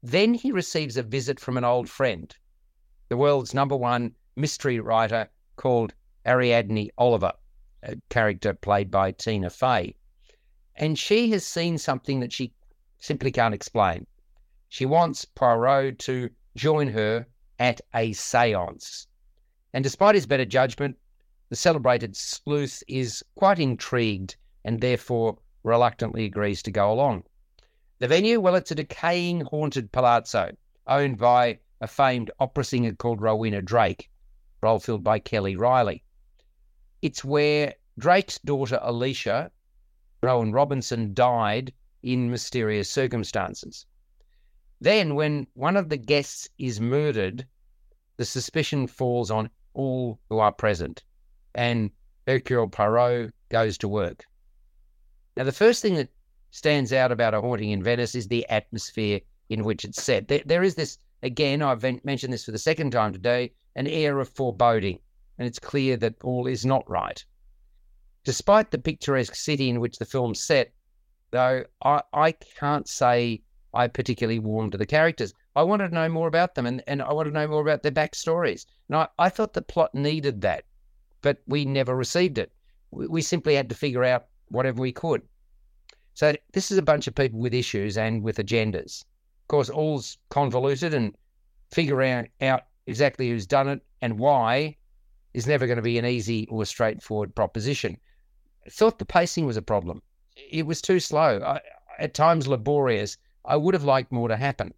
[0.03, 2.35] Then he receives a visit from an old friend,
[3.07, 5.93] the world's number one mystery writer called
[6.25, 7.33] Ariadne Oliver,
[7.83, 9.93] a character played by Tina Fey.
[10.77, 12.53] And she has seen something that she
[12.97, 14.07] simply can't explain.
[14.69, 17.27] She wants Poirot to join her
[17.59, 19.07] at a seance.
[19.73, 20.97] And despite his better judgment,
[21.49, 27.23] the celebrated sleuth is quite intrigued and therefore reluctantly agrees to go along.
[27.97, 30.55] The venue, well, it's a decaying haunted palazzo
[30.87, 34.09] owned by a famed opera singer called Rowena Drake,
[34.61, 36.03] role filled by Kelly Reilly.
[37.01, 39.51] It's where Drake's daughter Alicia,
[40.21, 43.85] Rowan Robinson, died in mysterious circumstances.
[44.81, 47.45] Then, when one of the guests is murdered,
[48.17, 51.03] the suspicion falls on all who are present,
[51.55, 51.91] and
[52.27, 54.25] Hercule Poirot goes to work.
[55.35, 56.09] Now, the first thing that
[56.51, 60.27] stands out about a haunting in Venice is the atmosphere in which it's set.
[60.27, 64.19] There, there is this, again, I've mentioned this for the second time today, an air
[64.19, 64.99] of foreboding,
[65.37, 67.23] and it's clear that all is not right.
[68.23, 70.73] Despite the picturesque city in which the film's set,
[71.31, 73.41] though, I, I can't say
[73.73, 75.33] I particularly warmed to the characters.
[75.55, 77.83] I wanted to know more about them and, and I wanted to know more about
[77.83, 78.65] their backstories.
[78.87, 80.63] And I, I thought the plot needed that,
[81.21, 82.51] but we never received it.
[82.91, 85.21] We, we simply had to figure out whatever we could.
[86.13, 89.05] So this is a bunch of people with issues and with agendas.
[89.49, 91.15] Course, all's convoluted and
[91.71, 94.77] figuring out exactly who's done it and why
[95.33, 97.97] is never going to be an easy or straightforward proposition.
[98.65, 100.03] I thought the pacing was a problem.
[100.51, 101.61] It was too slow, I,
[101.97, 104.71] at times laborious, I would have liked more to happen.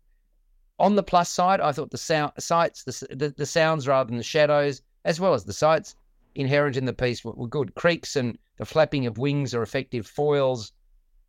[0.79, 4.17] On the plus side, I thought the sound, sights, the, the, the sounds rather than
[4.17, 5.95] the shadows, as well as the sights
[6.33, 7.75] inherent in the piece were, were good.
[7.75, 10.71] Creaks and the flapping of wings are effective foils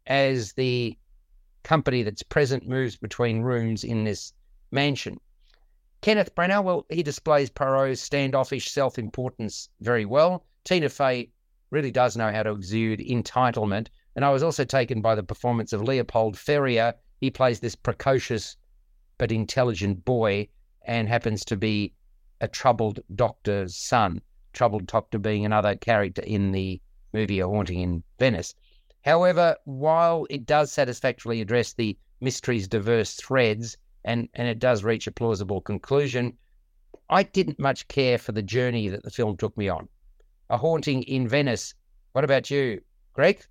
[0.06, 0.96] as the
[1.62, 4.32] company that's present moves between rooms in this
[4.70, 5.20] mansion.
[6.00, 10.44] Kenneth Branagh, well, he displays Poirot's standoffish self importance very well.
[10.64, 11.30] Tina Fey
[11.70, 13.88] really does know how to exude entitlement.
[14.14, 18.56] And I was also taken by the performance of Leopold Ferrier he plays this precocious
[19.16, 20.48] but intelligent boy
[20.84, 21.94] and happens to be
[22.40, 24.20] a troubled doctor's son.
[24.52, 26.80] Troubled doctor being another character in the
[27.12, 28.56] movie A Haunting in Venice.
[29.04, 35.06] However, while it does satisfactorily address the mystery's diverse threads and, and it does reach
[35.06, 36.36] a plausible conclusion,
[37.10, 39.88] I didn't much care for the journey that the film took me on.
[40.50, 41.74] A Haunting in Venice.
[42.12, 42.80] What about you,
[43.12, 43.44] Greg?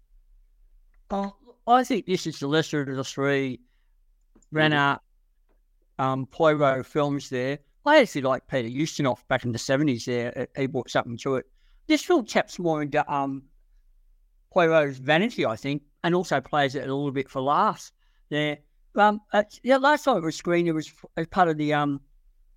[1.09, 1.35] Oh,
[1.67, 3.59] I think this is the lesser of the three
[4.53, 4.99] Branagh
[5.99, 7.59] um, Poirot films there.
[7.85, 10.47] I actually like Peter Ustinov back in the 70s there.
[10.55, 11.45] He brought something to it.
[11.87, 13.43] This film taps more into um,
[14.51, 17.91] Poirot's vanity, I think, and also plays it a little bit for laughs
[18.29, 18.57] there.
[18.95, 19.21] Um,
[19.63, 22.01] yeah, last time it was screened, it was as part of the um,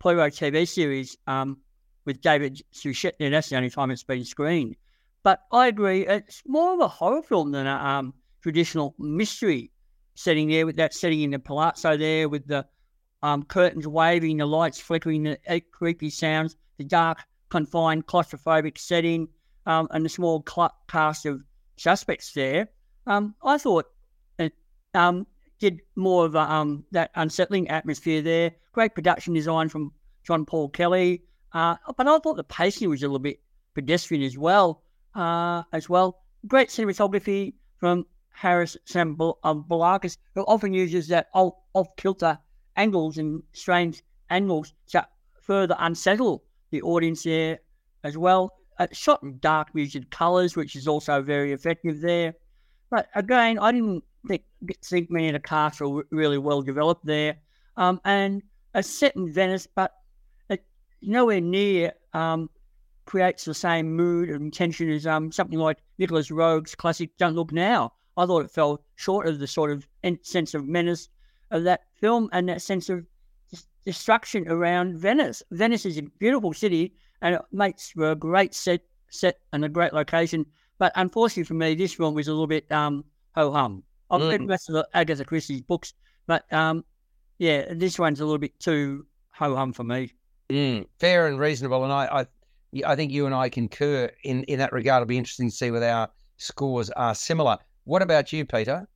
[0.00, 1.58] Poirot TV series um,
[2.04, 3.14] with David Suchet.
[3.18, 4.76] Yeah, that's the only time it's been screened.
[5.22, 9.70] But I agree, it's more of a horror film than a um, traditional mystery
[10.14, 12.66] setting there with that setting in the palazzo there with the
[13.22, 19.28] um, curtains waving, the lights flickering, the creepy sounds, the dark, confined, claustrophobic setting,
[19.66, 21.42] um, and the small cl- cast of
[21.76, 22.68] suspects there.
[23.06, 23.86] Um, I thought
[24.38, 24.52] it
[24.94, 25.26] um,
[25.58, 28.52] did more of a, um, that unsettling atmosphere there.
[28.72, 29.92] Great production design from
[30.24, 33.40] John Paul Kelly, uh, but I thought the pacing was a little bit
[33.74, 34.82] pedestrian as well.
[35.14, 42.38] Uh, as well, great cinematography from Haris Zambarloukos, who often uses that off kilter
[42.76, 45.06] angles and strange angles to
[45.40, 47.60] further unsettle the audience there
[48.02, 48.52] as well.
[48.78, 52.34] Uh, shot in dark muted colours, which is also very effective there.
[52.90, 54.42] But again, I didn't think,
[54.82, 57.36] think many of the cast were really well developed there.
[57.76, 58.42] Um, and
[58.74, 59.92] it's set in Venice, but
[60.48, 60.64] it
[61.02, 62.50] nowhere near um,
[63.04, 67.52] creates the same mood and tension as um, something like Nicholas Roeg's classic Don't Look
[67.52, 67.92] Now.
[68.16, 69.86] I thought it fell short of the sort of
[70.22, 71.08] sense of menace
[71.50, 73.04] of that film and that sense of
[73.84, 75.42] destruction around Venice.
[75.50, 79.68] Venice is a beautiful city and it makes for a great set set and a
[79.68, 80.46] great location.
[80.78, 83.82] But unfortunately for me, this film was a little bit um, ho hum.
[84.10, 84.30] I've mm.
[84.30, 85.94] read most of the Agatha Christie's books,
[86.26, 86.84] but um,
[87.38, 90.12] yeah, this one's a little bit too ho hum for me.
[90.50, 90.86] Mm.
[91.00, 92.26] Fair and reasonable, and I, I
[92.86, 95.00] I think you and I concur in, in that regard.
[95.00, 97.56] It'll be interesting to see whether our scores are similar.
[97.84, 98.86] What about you, Peter?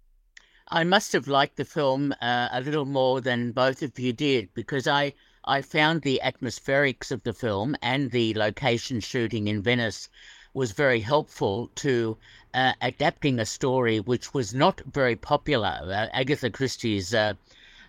[0.70, 4.52] I must have liked the film uh, a little more than both of you did
[4.52, 5.14] because I,
[5.50, 10.10] I found the atmospherics of the film and the location shooting in Venice
[10.52, 12.18] was very helpful to
[12.52, 15.80] uh, adapting a story which was not very popular.
[15.84, 17.32] Uh, Agatha Christie's uh,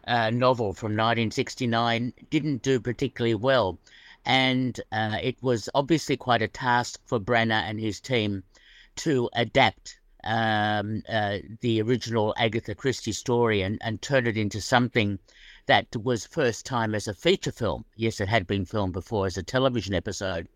[0.08, 3.78] uh, novel from 1969 didn't do particularly well
[4.26, 8.42] and uh, it was obviously quite a task for Branagh and his team
[8.96, 15.20] to adapt um, uh, the original Agatha Christie story and, and turn it into something
[15.70, 17.86] that was first time as a feature film.
[17.96, 20.48] Yes, it had been filmed before as a television episode.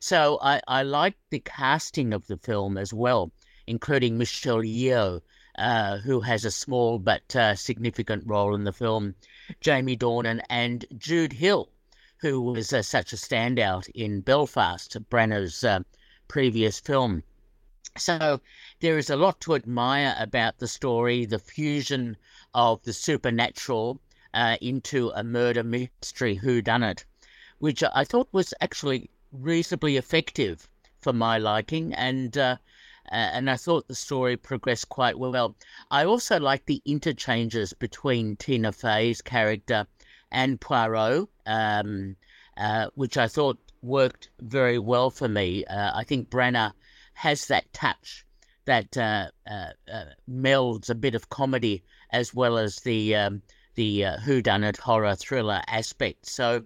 [0.00, 3.30] So I, I liked the casting of the film as well,
[3.66, 5.20] including Michelle Yeoh,
[5.58, 9.14] uh, who has a small but uh, significant role in the film,
[9.60, 11.68] Jamie Dornan, and Jude Hill,
[12.22, 15.80] who was uh, such a standout in Belfast, Branagh's uh,
[16.26, 17.22] previous film.
[17.98, 18.40] So
[18.80, 22.16] there is a lot to admire about the story, the fusion
[22.54, 24.00] of the supernatural
[24.34, 27.04] uh, into a murder mystery whodunit,
[27.58, 30.68] which I thought was actually reasonably effective
[31.00, 32.56] for my liking, and uh,
[33.08, 35.54] and I thought the story progressed quite well.
[35.90, 39.86] I also like the interchanges between Tina Fey's character
[40.32, 42.16] and Poirot, um,
[42.56, 45.64] uh, which I thought worked very well for me.
[45.66, 46.72] Uh, I think Branagh
[47.12, 48.26] has that touch
[48.64, 53.42] that uh, uh, melds a bit of comedy as well as the um,
[53.74, 56.26] the uh, whodunit horror thriller aspect.
[56.26, 56.64] So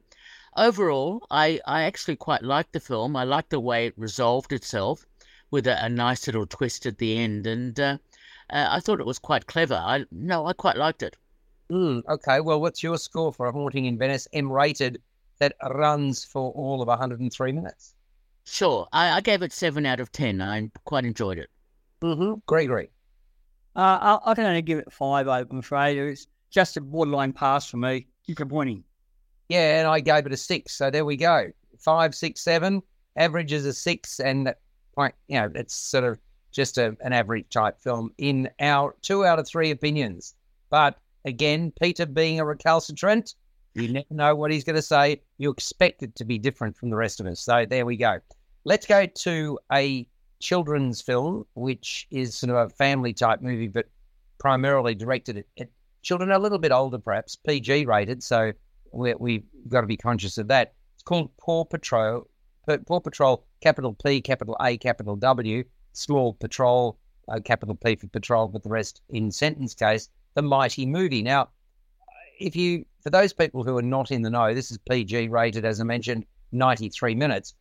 [0.56, 3.16] overall, I, I actually quite liked the film.
[3.16, 5.06] I liked the way it resolved itself
[5.50, 8.00] with a, a nice little twist at the end, and
[8.50, 9.74] I thought it was quite clever.
[9.74, 11.16] I no, I quite liked it.
[11.70, 15.02] Mm, okay, well, what's your score for A Haunting in Venice, M rated,
[15.38, 17.94] that runs for all of 103 minutes?
[18.44, 20.40] Sure, I, I gave it 7 out of 10.
[20.40, 21.50] I quite enjoyed it.
[22.00, 22.40] Mm-hmm.
[22.46, 22.90] Gregory?
[23.76, 25.98] Uh, I, I, can only give it 5, I'm afraid.
[25.98, 28.06] It's just a borderline pass for me.
[28.26, 28.84] Disappointing.
[29.48, 31.50] Yeah, and I gave it a 6, so there we go.
[31.78, 32.82] Five, six, seven.
[33.16, 34.54] Average is a 6, and,
[34.98, 36.18] you know, it's sort of
[36.52, 40.34] just a, an average type film in our two out of three opinions.
[40.70, 43.34] But Again, Peter being a recalcitrant,
[43.74, 45.20] you never know what he's going to say.
[45.36, 47.40] You expect it to be different from the rest of us.
[47.40, 48.18] So there we go.
[48.64, 50.08] Let's go to a
[50.40, 53.86] children's film, which is sort of a family type movie, but
[54.38, 55.68] primarily directed at, at
[56.08, 58.22] children a little bit older, perhaps PG rated.
[58.22, 58.52] So
[58.92, 60.72] we we've got to be conscious of that.
[60.94, 62.26] It's called Paw Patrol.
[62.86, 68.48] Paw Patrol, capital P, capital A, capital W, small patrol, uh, capital P for patrol,
[68.48, 71.22] but the rest in sentence case the mighty movie.
[71.22, 71.50] Now,
[72.40, 75.66] if you, for those people who are not in the know, this is PG rated,
[75.66, 77.54] as I mentioned, 93 minutes.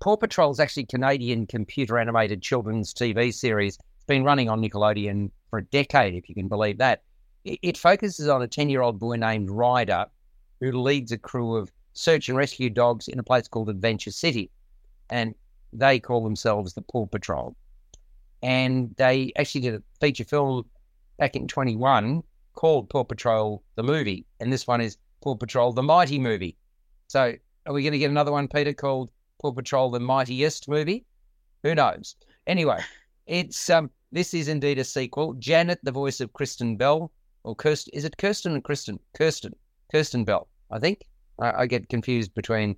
[0.00, 3.76] Paw Patrol is actually Canadian computer animated children's TV series.
[3.76, 7.02] It's been running on Nickelodeon for a decade, if you can believe that.
[7.44, 10.06] It focuses on a 10 year old boy named Ryder
[10.60, 14.50] who leads a crew of search and rescue dogs in a place called Adventure City.
[15.08, 15.34] And
[15.72, 17.56] they call themselves the Paw Patrol.
[18.42, 20.66] And they actually did a feature film
[21.18, 22.22] back in 21
[22.54, 26.56] called Paw Patrol the movie, and this one is Paw Patrol the Mighty movie.
[27.08, 27.34] So
[27.66, 31.04] are we going to get another one, Peter, called Paw Patrol the Mightiest movie?
[31.62, 32.16] Who knows?
[32.46, 32.82] Anyway,
[33.26, 35.34] it's um this is indeed a sequel.
[35.34, 37.12] Janet, the voice of Kristen Bell,
[37.44, 38.98] or Kirsten, is it Kirsten and Kristen?
[39.14, 39.54] Kirsten,
[39.90, 41.06] Kirsten Bell, I think.
[41.38, 42.76] I, I get confused between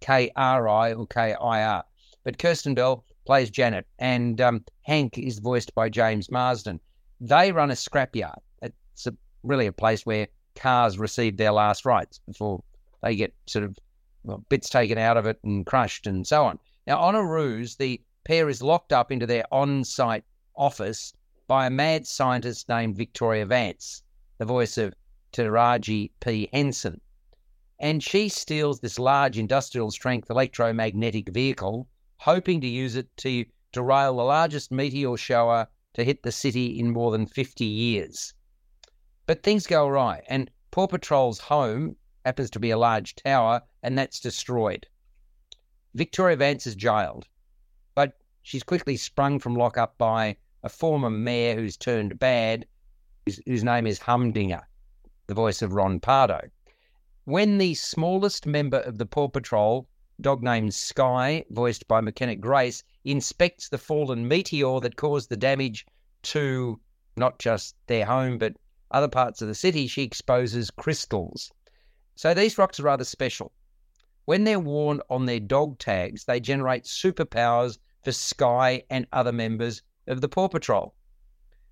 [0.00, 1.84] K R I or K I R,
[2.24, 6.80] but Kirsten Bell plays Janet, and um, Hank is voiced by James Marsden.
[7.20, 8.38] They run a scrapyard.
[8.62, 12.62] It's a, really a place where cars receive their last rites before
[13.02, 13.76] they get sort of
[14.24, 16.58] well, bits taken out of it and crushed and so on.
[16.86, 20.24] Now, on a ruse, the pair is locked up into their on site
[20.56, 21.12] office
[21.48, 24.02] by a mad scientist named Victoria Vance,
[24.36, 24.94] the voice of
[25.32, 26.46] Taraji P.
[26.52, 27.00] Henson.
[27.78, 31.88] And she steals this large industrial strength electromagnetic vehicle,
[32.18, 36.90] hoping to use it to derail the largest meteor shower to hit the city in
[36.90, 38.34] more than 50 years.
[39.24, 41.96] But things go awry, and Paw Patrol's home
[42.26, 44.86] happens to be a large tower, and that's destroyed.
[45.94, 47.26] Victoria Vance is jailed,
[47.94, 52.66] but she's quickly sprung from lockup by a former mayor who's turned bad,
[53.24, 54.66] whose, whose name is Humdinger,
[55.26, 56.40] the voice of Ron Pardo.
[57.24, 59.86] When the smallest member of the Paw Patrol,
[60.20, 65.86] dog named Sky, voiced by McKenna Grace, inspects the fallen meteor that caused the damage
[66.22, 66.80] to
[67.16, 68.56] not just their home, but
[68.90, 71.52] other parts of the city, she exposes crystals.
[72.16, 73.52] So these rocks are rather special.
[74.24, 79.82] When they're worn on their dog tags, they generate superpowers for Sky and other members
[80.08, 80.94] of the Paw Patrol.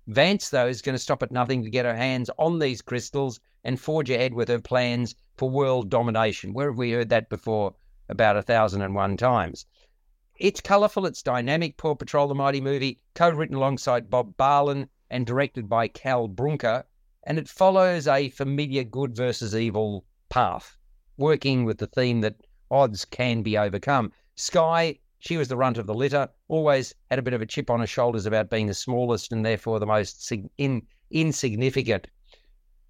[0.07, 3.41] Vance, though, is going to stop at nothing to get her hands on these crystals
[3.63, 6.53] and forge ahead with her plans for world domination.
[6.53, 7.75] Where have we heard that before?
[8.07, 9.65] About a thousand and one times.
[10.37, 11.75] It's colourful, it's dynamic.
[11.75, 16.85] Paw Patrol, the Mighty movie, co written alongside Bob Barlen and directed by Cal Brunker,
[17.23, 20.77] and it follows a familiar good versus evil path,
[21.17, 22.35] working with the theme that
[22.69, 24.13] odds can be overcome.
[24.35, 27.69] Sky, she was the runt of the litter, always had a bit of a chip
[27.69, 32.07] on her shoulders about being the smallest and therefore the most in, insignificant.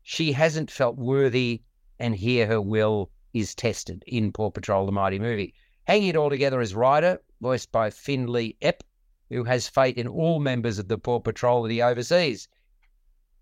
[0.04, 1.62] She hasn't felt worthy,
[2.00, 5.54] and here her will is tested in Paw Patrol, the Mighty movie.
[5.86, 8.82] Hanging it all together is Ryder, voiced by Finn Lee-Epp,
[9.30, 12.48] who has faith in all members of the Paw Patrol that he oversees.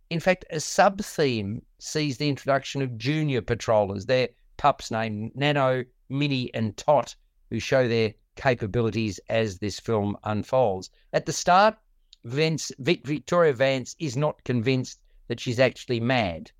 [0.09, 4.05] In fact, a sub theme sees the introduction of junior patrollers.
[4.05, 7.15] They're pups named Nano, Minnie, and Tot,
[7.49, 10.89] who show their capabilities as this film unfolds.
[11.13, 11.77] At the start,
[12.23, 16.51] Vance, Victoria Vance is not convinced that she's actually mad,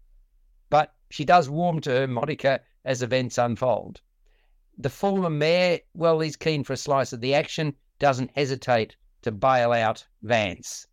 [0.70, 4.02] but she does warm to her Monica as events unfold.
[4.78, 9.32] The former mayor, well, he's keen for a slice of the action, doesn't hesitate to
[9.32, 10.88] bail out Vance.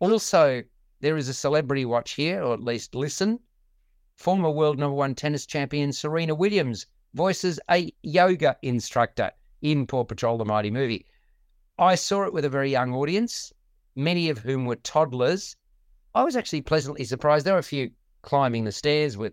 [0.00, 0.62] Also,
[1.00, 3.40] there is a celebrity watch here, or at least listen.
[4.16, 9.30] Former world number one tennis champion Serena Williams voices a yoga instructor
[9.64, 11.06] in Paw Patrol the Mighty movie.
[11.78, 13.50] I saw it with a very young audience,
[13.96, 15.56] many of whom were toddlers.
[16.14, 17.46] I was actually pleasantly surprised.
[17.46, 17.90] There were a few
[18.20, 19.32] climbing the stairs with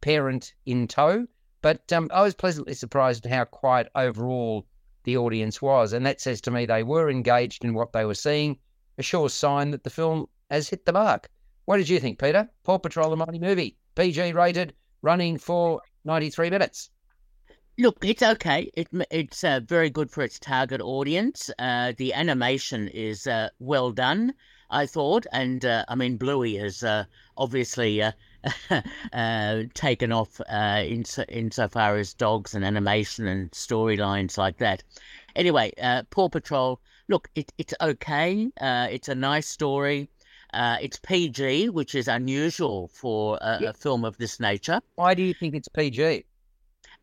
[0.00, 1.28] parent in tow,
[1.60, 4.66] but um, I was pleasantly surprised at how quiet overall
[5.04, 5.92] the audience was.
[5.92, 8.58] And that says to me they were engaged in what they were seeing,
[8.98, 11.30] a sure sign that the film has hit the mark.
[11.66, 12.50] What did you think, Peter?
[12.64, 16.90] Paw Patrol, the mighty movie, PG rated, running for 93 minutes.
[17.78, 18.70] Look, it's okay.
[18.74, 21.50] It, it's uh, very good for its target audience.
[21.58, 24.34] Uh, the animation is uh, well done,
[24.68, 27.04] I thought, and uh, I mean Bluey is uh,
[27.38, 28.12] obviously uh,
[29.74, 34.84] taken off in insofar as dogs and animation and storylines like that.
[35.34, 35.72] Anyway,
[36.10, 36.78] Paw Patrol.
[37.08, 38.50] Look, it, it's okay.
[38.60, 40.10] it's a nice story.
[40.52, 43.70] Uh, it's PG, which is unusual for a, yeah.
[43.70, 44.82] a, film of this nature.
[44.96, 46.26] Why do you think it's PG?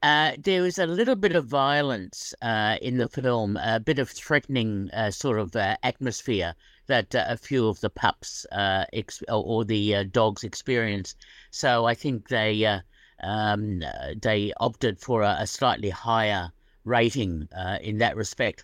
[0.02, 4.10] Uh, there is a little bit of violence uh, in the film, a bit of
[4.10, 6.56] threatening uh, sort of uh, atmosphere
[6.88, 8.46] that uh, a few of the pups
[8.94, 11.16] ex- or the dogs experience.
[11.52, 12.80] So I think they
[13.22, 13.84] um,
[14.22, 16.50] they opted for a, a slightly higher
[16.86, 17.50] rating
[17.82, 18.64] in that respect.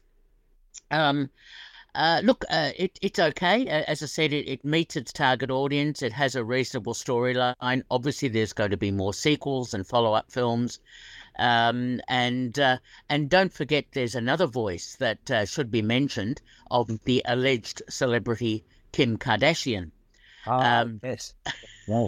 [0.90, 1.30] Um,
[1.96, 3.68] uh, look, uh, it, it's okay.
[3.68, 6.02] As I said, it, it meets its target audience.
[6.02, 7.84] It has a reasonable storyline.
[7.90, 10.80] Obviously, there's going to be more sequels and follow up films.
[11.38, 12.78] Um, and uh,
[13.10, 18.64] and don't forget, there's another voice that uh, should be mentioned of the alleged celebrity
[18.92, 19.92] Kim Kardashian.
[20.48, 21.34] Ah, um, yes.
[21.88, 22.08] Wow.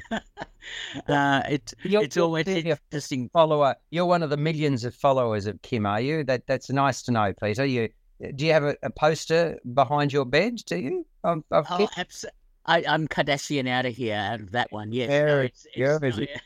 [1.08, 3.30] uh, it, you're, it's always interesting.
[3.30, 6.24] Follower, you're one of the millions of followers of Kim, are you?
[6.24, 7.64] That that's nice to know, Peter.
[7.64, 7.90] You
[8.36, 10.64] do you have a, a poster behind your bed?
[10.66, 11.06] Do you?
[11.24, 12.38] Of, of oh, absolutely.
[12.66, 14.92] I, am Kardashian out of here, out of that one.
[14.92, 16.42] Yes, no, it's, it's,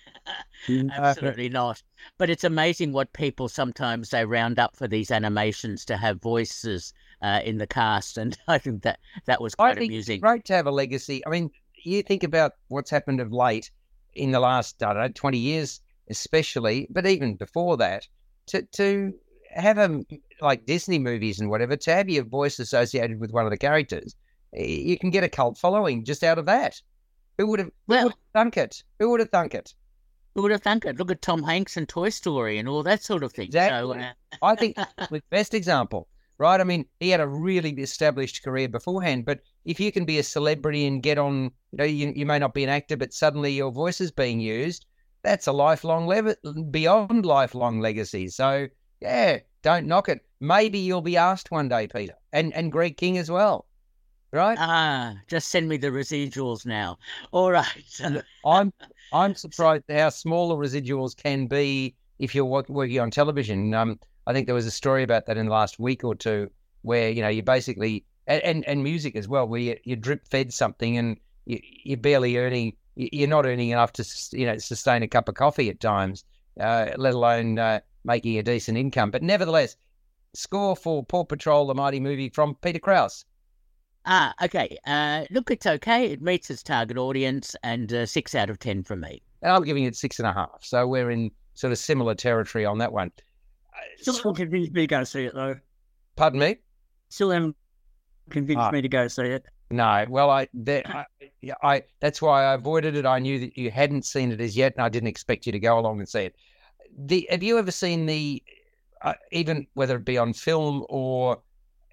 [0.93, 1.81] absolutely not.
[2.17, 6.93] But it's amazing what people sometimes they round up for these animations to have voices
[7.21, 10.15] uh, in the cast, and I think that that was quite I think amusing.
[10.15, 11.25] It's great to have a legacy.
[11.25, 11.51] I mean,
[11.83, 13.71] you think about what's happened of late
[14.13, 18.07] in the last I don't know twenty years, especially, but even before that,
[18.47, 19.13] to to
[19.53, 20.03] have a
[20.41, 24.15] like Disney movies and whatever to have your voice associated with one of the characters,
[24.53, 26.81] you can get a cult following just out of that.
[27.37, 28.83] Who would have, well, who would have thunk it?
[28.99, 29.73] Who would have thunk it?
[30.35, 30.97] Who would have thunk it?
[30.97, 33.47] Look at Tom Hanks and Toy Story and all that sort of thing.
[33.47, 33.99] Exactly.
[33.99, 34.11] So, uh...
[34.41, 34.75] I think
[35.09, 36.07] the best example,
[36.37, 36.59] right?
[36.59, 40.23] I mean, he had a really established career beforehand, but if you can be a
[40.23, 43.51] celebrity and get on, you know, you, you may not be an actor, but suddenly
[43.51, 44.85] your voice is being used,
[45.23, 48.27] that's a lifelong, le- beyond lifelong legacy.
[48.29, 48.67] So,
[49.01, 50.21] yeah, don't knock it.
[50.39, 53.67] Maybe you'll be asked one day, Peter, and and Greg King as well,
[54.31, 54.57] right?
[54.59, 56.97] Ah, just send me the residuals now.
[57.31, 58.01] All right.
[58.45, 58.73] I'm
[59.13, 63.73] I'm surprised how small the residuals can be if you're work, working on television.
[63.73, 66.49] Um, I think there was a story about that in the last week or two,
[66.83, 70.27] where you know you basically and and, and music as well, where you, you drip
[70.27, 75.03] fed something and you, you're barely earning, you're not earning enough to you know sustain
[75.03, 76.23] a cup of coffee at times,
[76.59, 79.11] uh, let alone uh, making a decent income.
[79.11, 79.75] But nevertheless,
[80.33, 83.25] score for Paw Patrol, the mighty movie from Peter Kraus.
[84.05, 84.77] Ah, okay.
[84.85, 86.05] Uh, look, it's okay.
[86.11, 89.21] It meets its target audience, and uh, six out of ten from me.
[89.41, 90.59] And I'm giving it six and a half.
[90.61, 93.11] So we're in sort of similar territory on that one.
[93.97, 95.55] Still haven't convinced me to go see it though.
[96.15, 96.57] Pardon me.
[97.09, 97.55] Still haven't
[98.29, 98.71] convinced Ah.
[98.71, 99.45] me to go see it.
[99.69, 101.05] No, well, I, there, I,
[101.41, 103.05] yeah, I, that's why I avoided it.
[103.05, 105.59] I knew that you hadn't seen it as yet, and I didn't expect you to
[105.59, 106.35] go along and see it.
[107.05, 108.43] The, have you ever seen the,
[109.01, 111.41] uh, even whether it be on film or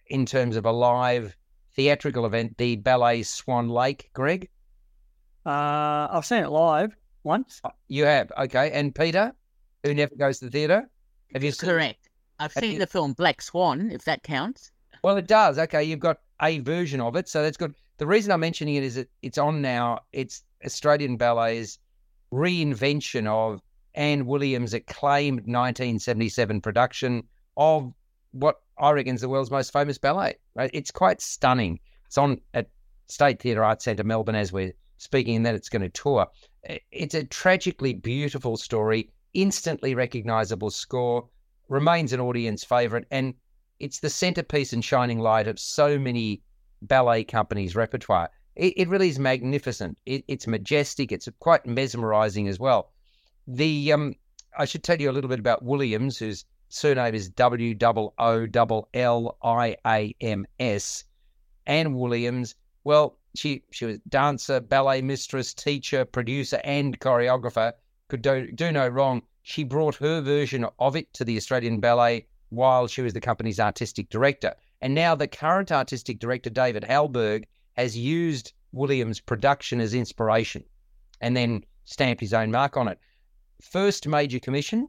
[0.08, 1.36] in terms of a live
[1.82, 4.48] theatrical event, the ballet Swan Lake, Greg?
[5.46, 7.62] Uh, I've seen it live once.
[7.86, 8.72] You have, okay.
[8.72, 9.32] And Peter,
[9.84, 10.90] who never goes to the theatre,
[11.32, 11.70] have you seen?
[11.70, 12.08] Correct.
[12.40, 14.72] I've Have seen you- the film Black Swan, if that counts.
[15.04, 15.56] Well, it does.
[15.56, 17.74] Okay, you've got a version of it, so that's good.
[17.98, 20.00] The reason I'm mentioning it is that it's on now.
[20.12, 21.78] It's Australian Ballet's
[22.32, 23.60] reinvention of
[23.94, 27.22] Anne Woolliams' acclaimed 1977 production
[27.56, 27.92] of
[28.32, 30.36] what I reckon is the world's most famous ballet.
[30.54, 30.70] Right?
[30.72, 31.80] It's quite stunning.
[32.06, 32.68] It's on at
[33.08, 36.26] State Theatre Arts Centre, Melbourne, as we're speaking, and then it's going to tour.
[36.90, 41.28] It's a tragically beautiful story, instantly recognisable score,
[41.68, 43.34] remains an audience favourite, and
[43.80, 46.42] it's the centerpiece and shining light of so many
[46.82, 48.30] ballet companies' repertoire.
[48.56, 49.98] It, it really is magnificent.
[50.04, 51.12] It, it's majestic.
[51.12, 52.92] It's quite mesmerizing as well.
[53.46, 54.14] The um,
[54.58, 58.88] I should tell you a little bit about Woolliams, whose surname is W O O
[58.94, 61.04] L I A M S.
[61.66, 62.54] Anne Woolliams.
[62.84, 67.72] Well, she she was dancer, ballet mistress, teacher, producer, and choreographer.
[68.08, 69.22] Could do do no wrong.
[69.42, 73.60] She brought her version of it to the Australian Ballet while she was the company's
[73.60, 74.54] artistic director.
[74.80, 77.44] And now the current artistic director, David Hallberg,
[77.74, 80.64] has used Woolliams' production as inspiration
[81.20, 82.98] and then stamped his own mark on it.
[83.60, 84.88] First major commission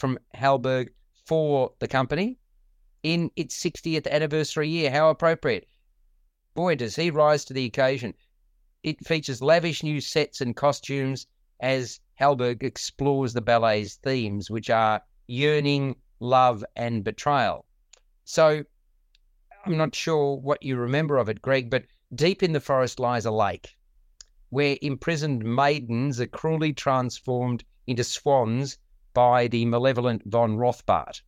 [0.00, 0.88] from Hallberg
[1.26, 2.38] for the company
[3.02, 4.90] in its 60th anniversary year.
[4.90, 5.68] How appropriate.
[6.54, 8.14] Boy, does he rise to the occasion.
[8.82, 11.26] It features lavish new sets and costumes
[11.60, 17.66] as Hallberg explores the ballet's themes, which are yearning, love, and betrayal.
[18.24, 18.64] So
[19.66, 21.84] I'm not sure what you remember of it, Greg, but
[22.14, 23.76] deep in the forest lies a lake
[24.48, 28.78] where imprisoned maidens are cruelly transformed into swans
[29.14, 31.22] by the malevolent von Rothbart.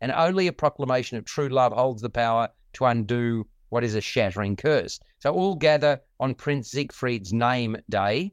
[0.00, 4.00] And only a proclamation of true love holds the power to undo what is a
[4.00, 5.00] shattering curse.
[5.20, 8.32] So all gather on Prince Siegfried's name day,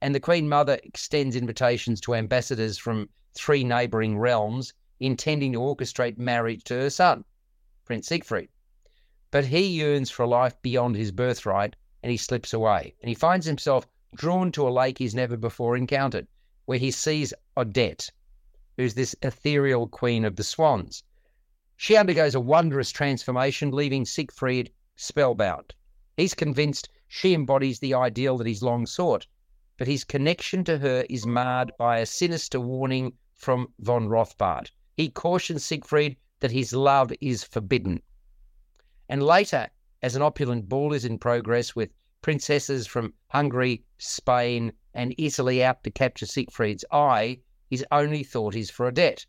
[0.00, 6.18] and the Queen Mother extends invitations to ambassadors from three neighbouring realms, intending to orchestrate
[6.18, 7.24] marriage to her son,
[7.84, 8.50] Prince Siegfried.
[9.30, 13.14] But he yearns for a life beyond his birthright, and he slips away, and he
[13.14, 16.28] finds himself drawn to a lake he's never before encountered,
[16.66, 18.10] where he sees Odette,
[18.78, 21.02] who's this ethereal queen of the swans.
[21.76, 25.74] She undergoes a wondrous transformation, leaving Siegfried spellbound.
[26.16, 29.26] He's convinced she embodies the ideal that he's long sought,
[29.78, 34.70] but his connection to her is marred by a sinister warning from von Rothbart.
[34.96, 38.00] He cautions Siegfried that his love is forbidden.
[39.08, 39.70] And later,
[40.02, 41.90] as an opulent ball is in progress with
[42.22, 48.70] princesses from Hungary, Spain, and Italy out to capture Siegfried's eye, his only thought is
[48.70, 49.26] for Odette.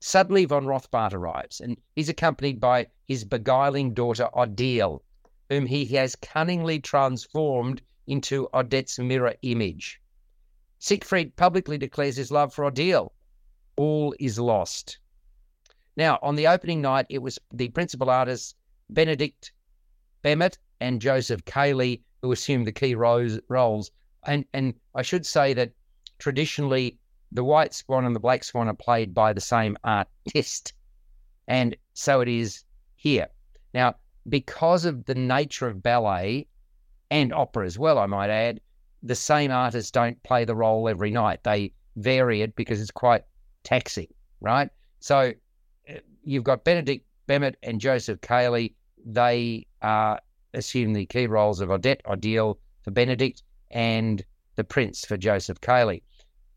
[0.00, 5.02] Suddenly, von Rothbart arrives, and he's accompanied by his beguiling daughter Odile,
[5.48, 10.00] whom he has cunningly transformed into Odette's mirror image.
[10.78, 13.14] Siegfried publicly declares his love for Odile.
[13.76, 14.98] All is lost.
[15.96, 18.54] Now, on the opening night, it was the principal artists,
[18.90, 19.52] Benedict
[20.22, 23.90] Bemet and Joseph Caley, who assumed the key roles.
[24.26, 25.72] And, and I should say that
[26.18, 26.98] traditionally,
[27.34, 30.72] the white swan and the black swan are played by the same artist.
[31.48, 32.64] And so it is
[32.94, 33.28] here.
[33.74, 33.96] Now,
[34.28, 36.46] because of the nature of ballet
[37.10, 38.60] and opera as well, I might add,
[39.02, 41.40] the same artists don't play the role every night.
[41.42, 43.24] They vary it because it's quite
[43.64, 44.08] taxing,
[44.40, 44.70] right?
[45.00, 45.32] So
[45.90, 48.74] uh, you've got Benedict Bemet and Joseph Caley.
[49.04, 50.16] They uh,
[50.54, 54.24] assume the key roles of Odette Odile for Benedict and
[54.56, 56.02] the Prince for Joseph Caley.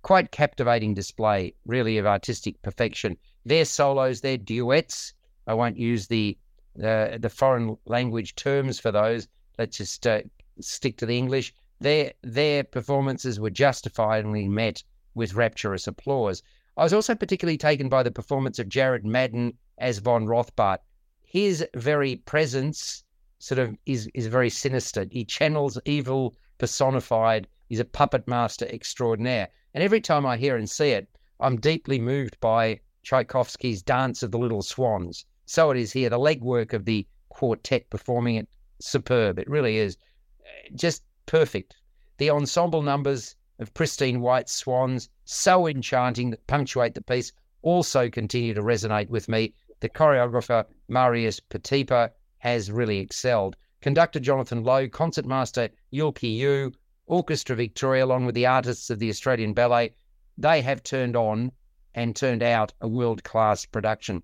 [0.07, 3.17] Quite captivating display, really, of artistic perfection.
[3.43, 5.13] Their solos, their duets.
[5.45, 6.37] I won't use the
[6.81, 9.27] uh, the foreign language terms for those.
[9.59, 10.21] Let's just uh,
[10.61, 11.53] stick to the English.
[11.81, 14.81] their their performances were justifiably met
[15.13, 16.41] with rapturous applause.
[16.77, 20.79] I was also particularly taken by the performance of Jarryd Madden as von Rothbart.
[21.25, 23.03] His very presence
[23.39, 25.05] sort of is is very sinister.
[25.11, 27.45] He channels evil personified.
[27.67, 29.49] He's a puppet master extraordinaire.
[29.77, 31.07] And every time I hear and see it,
[31.39, 35.23] I'm deeply moved by Tchaikovsky's Dance of the Little Swans.
[35.45, 36.09] So it is here.
[36.09, 38.49] The legwork of the quartet performing it
[38.79, 39.37] superb.
[39.37, 39.95] It really is
[40.43, 41.75] eh, just perfect.
[42.17, 48.55] The ensemble numbers of pristine white swans, so enchanting that punctuate the piece, also continue
[48.55, 49.53] to resonate with me.
[49.81, 52.09] The choreographer, Marius Petipa,
[52.39, 53.55] has really excelled.
[53.81, 56.73] Conductor Jonathan Lo, concertmaster Yulki Yu,
[57.07, 59.95] Orchestra Victoria, along with the artists of the Australian Ballet,
[60.37, 61.51] they have turned on
[61.95, 64.21] and turned out a world class production.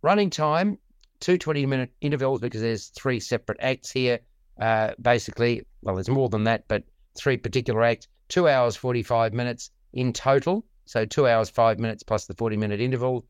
[0.00, 0.78] Running time,
[1.18, 4.20] two 20 minute intervals because there's three separate acts here.
[4.60, 6.84] Uh, basically, well, there's more than that, but
[7.16, 10.64] three particular acts, two hours, 45 minutes in total.
[10.86, 13.26] So two hours, five minutes plus the 40 minute interval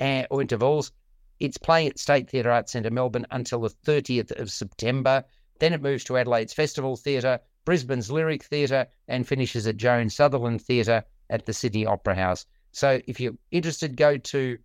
[0.00, 0.92] uh, or intervals.
[1.40, 5.24] It's playing at State Theatre Arts Centre, Melbourne until the 30th of September.
[5.60, 10.62] Then it moves to Adelaide's Festival Theatre, Brisbane's Lyric Theatre, and finishes at Joan Sutherland
[10.62, 12.46] Theatre at the Sydney Opera House.
[12.72, 14.56] So if you're interested, go to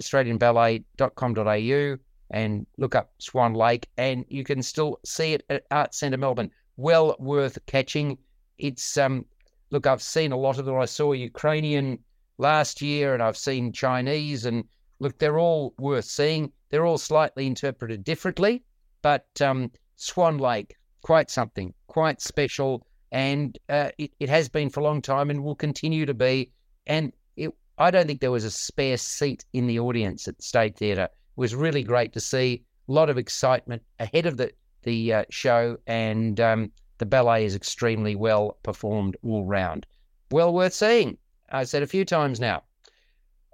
[0.00, 1.98] australianballet.com.au
[2.30, 6.50] and look up Swan Lake, and you can still see it at Arts Centre Melbourne.
[6.76, 8.18] Well worth catching.
[8.58, 9.24] It's um,
[9.70, 10.80] look, I've seen a lot of them.
[10.80, 12.00] I saw Ukrainian
[12.38, 14.64] last year, and I've seen Chinese, and
[14.98, 16.50] look, they're all worth seeing.
[16.70, 18.64] They're all slightly interpreted differently,
[19.00, 20.74] but um, Swan Lake,
[21.08, 25.42] quite something, quite special, and uh, it, it has been for a long time and
[25.42, 26.52] will continue to be.
[26.86, 30.42] And it, I don't think there was a spare seat in the audience at the
[30.42, 31.04] State Theatre.
[31.04, 34.52] It was really great to see a lot of excitement ahead of the
[34.82, 39.86] the uh, show, and um, the ballet is extremely well performed all round.
[40.30, 41.16] Well worth seeing.
[41.50, 42.64] I said a few times now.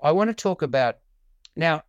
[0.03, 0.99] I want to talk about
[1.55, 1.85] now.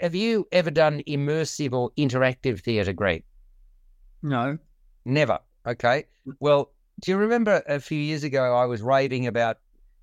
[0.00, 3.22] Have you ever done immersive or interactive theatre, Greg?
[4.22, 4.58] No.
[5.04, 5.38] Never.
[5.66, 6.04] Okay.
[6.40, 9.58] Well, do you remember a few years ago I was raving about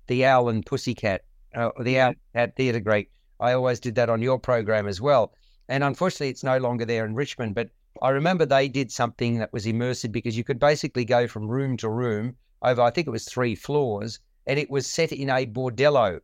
[0.06, 1.24] the Owl and Pussycat,
[1.54, 3.08] uh, the Owl at Theatre Greg?
[3.40, 5.32] I always did that on your program as well.
[5.68, 7.54] And unfortunately, it's no longer there in Richmond.
[7.54, 11.48] But I remember they did something that was immersive because you could basically go from
[11.48, 15.30] room to room over, I think it was three floors, and it was set in
[15.30, 16.20] a bordello.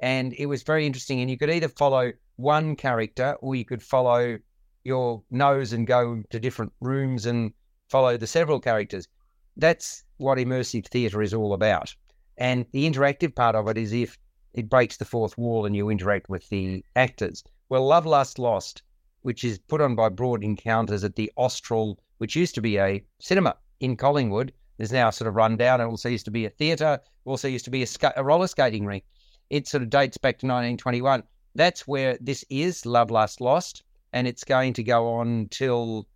[0.00, 1.20] And it was very interesting.
[1.20, 4.38] And you could either follow one character or you could follow
[4.84, 7.52] your nose and go to different rooms and
[7.88, 9.08] follow the several characters.
[9.56, 11.94] That's what immersive theatre is all about.
[12.36, 14.18] And the interactive part of it is if
[14.54, 17.42] it breaks the fourth wall and you interact with the actors.
[17.68, 18.82] Well, Love Lust Lost,
[19.22, 23.04] which is put on by Broad Encounters at the Austral, which used to be a
[23.20, 25.80] cinema in Collingwood, is now sort of run down.
[25.80, 28.86] It also used to be a theatre, also used to be a, a roller skating
[28.86, 29.04] rink.
[29.50, 31.22] It sort of dates back to 1921.
[31.54, 33.82] That's where this is, Love Lust Lost,
[34.12, 36.06] and it's going to go on till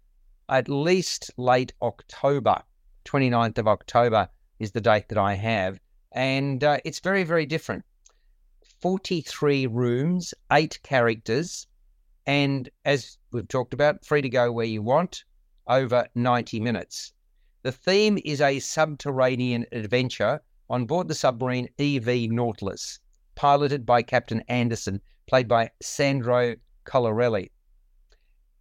[0.53, 2.63] at least late October.
[3.07, 4.29] 29th of October
[4.59, 5.81] is the date that I have.
[6.13, 7.85] And uh, it's very, very different.
[8.81, 11.67] 43 rooms, eight characters,
[12.27, 15.25] and as we've talked about, free to go where you want,
[15.67, 17.13] over 90 minutes.
[17.63, 23.01] The theme is a subterranean adventure on board the submarine EV Nautilus,
[23.37, 27.51] piloted by Captain Anderson, played by Sandro Colarelli.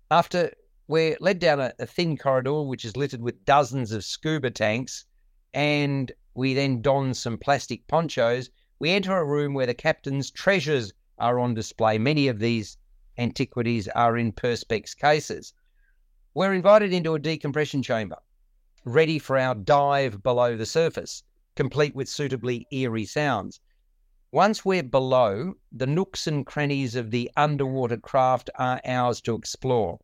[0.09, 0.51] After
[0.91, 5.05] we're led down a, a, thin corridor which is littered with dozens of scuba tanks,
[5.53, 8.49] and we then don some plastic ponchos.
[8.77, 11.97] We enter a room where the captain's treasures are on display.
[11.97, 12.77] Many of these
[13.17, 15.53] antiquities are in Perspex cases.
[16.33, 18.17] We're invited into a decompression chamber,
[18.83, 21.23] ready for our dive below the surface,
[21.55, 23.61] complete with suitably eerie sounds.
[24.33, 29.97] Once we're below, the nooks and crannies of the underwater craft are ours to explore.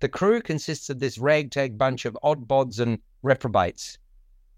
[0.00, 3.96] The crew consists of this ragtag bunch of odd bods and reprobates.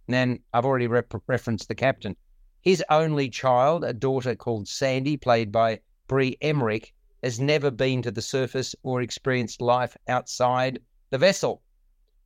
[0.09, 2.16] And then I've already rep- referenced the captain.
[2.61, 5.78] His only child, a daughter called Sandy, played by
[6.09, 10.80] Brie Emmerich, has never been to the surface or experienced life outside
[11.11, 11.62] the vessel.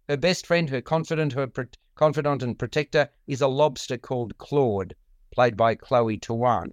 [0.08, 4.94] Her best friend, her confidant, her pro- confidant and protector, is a lobster called Claude,
[5.32, 6.72] played by Chloe Tawan.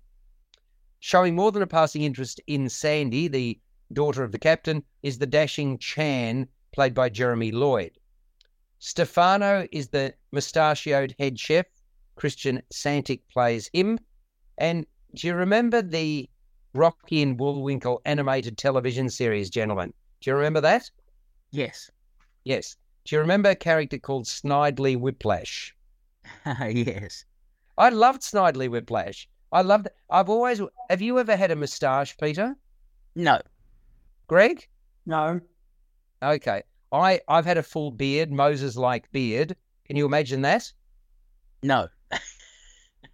[0.99, 3.59] Showing more than a passing interest in Sandy, the
[3.93, 7.97] daughter of the captain, is the dashing Chan, played by Jeremy Lloyd.
[8.79, 11.65] Stefano is the mustachioed head chef.
[12.15, 13.99] Christian Santic plays him.
[14.57, 14.85] And
[15.15, 16.29] do you remember the
[16.73, 19.93] Rocky and Bullwinkle animated television series, gentlemen?
[20.21, 20.89] Do you remember that?
[21.51, 21.89] Yes.
[22.43, 22.75] Yes.
[23.05, 25.75] Do you remember a character called Snidely Whiplash?
[26.45, 27.25] yes.
[27.77, 29.27] I loved Snidely Whiplash.
[29.51, 29.95] I loved it.
[30.09, 30.61] I've always.
[30.89, 32.55] Have you ever had a moustache, Peter?
[33.15, 33.41] No.
[34.29, 34.65] Greg?
[35.05, 35.41] No.
[36.23, 36.61] Okay.
[36.91, 39.55] I I've had a full beard, Moses like beard.
[39.85, 40.71] Can you imagine that?
[41.63, 41.87] No.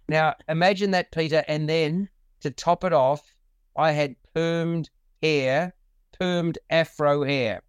[0.08, 2.08] Now imagine that, Peter, and then
[2.40, 3.34] to top it off,
[3.76, 4.88] I had permed
[5.20, 5.74] hair,
[6.20, 7.60] permed afro hair.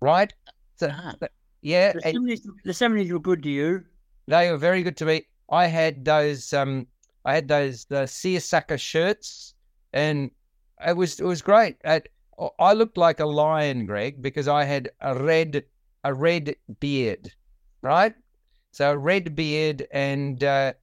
[0.00, 0.32] Right?
[0.76, 1.14] So, Ah.
[1.20, 1.30] th-
[1.60, 3.84] yeah, The and 70s, the 70s were good to you.
[4.28, 5.26] they were very good to me.
[5.50, 6.86] I had those um
[7.26, 9.54] I had those the seersucker shirts
[9.92, 10.30] and
[10.86, 11.76] it was it was great.
[11.84, 12.02] I,
[12.58, 15.64] I looked like a lion, Greg, because I had a red
[16.04, 17.32] a red beard,
[17.82, 18.14] right?
[18.70, 20.74] So a red beard and uh,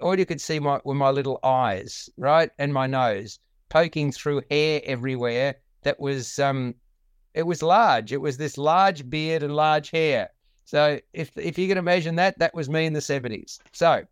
[0.00, 3.38] all you could see my, were my little eyes, right, and my nose
[3.68, 5.56] poking through hair everywhere.
[5.82, 6.74] That was um,
[7.34, 8.12] it was large.
[8.12, 10.30] It was this large beard and large hair.
[10.64, 13.60] So if if you can imagine that, that was me in the seventies.
[13.72, 14.04] So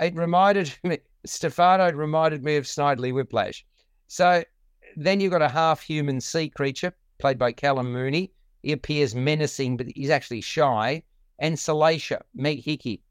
[0.00, 3.64] it reminded me, Stefano reminded me of Snidely Whiplash.
[4.08, 4.44] So
[4.96, 8.32] then you've got a half human sea creature played by Callum Mooney.
[8.62, 11.02] He appears menacing, but he's actually shy.
[11.38, 13.02] And Salacia, Meg Hickey,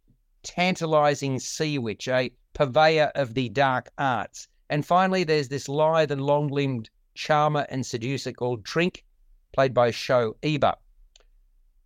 [0.44, 4.48] tantalizing sea witch, a purveyor of the dark arts.
[4.70, 9.04] And finally, there's this lithe and long limbed charmer and seducer called Trink,
[9.52, 10.76] played by Show Eber.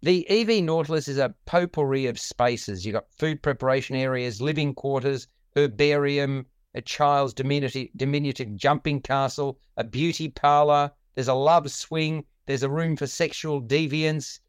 [0.02, 2.86] The EV Nautilus is a potpourri of spaces.
[2.86, 6.46] You've got food preparation areas, living quarters, herbarium,
[6.76, 12.70] a child's diminutive, diminutive jumping castle, a beauty parlor, there's a love swing, there's a
[12.70, 14.40] room for sexual deviance,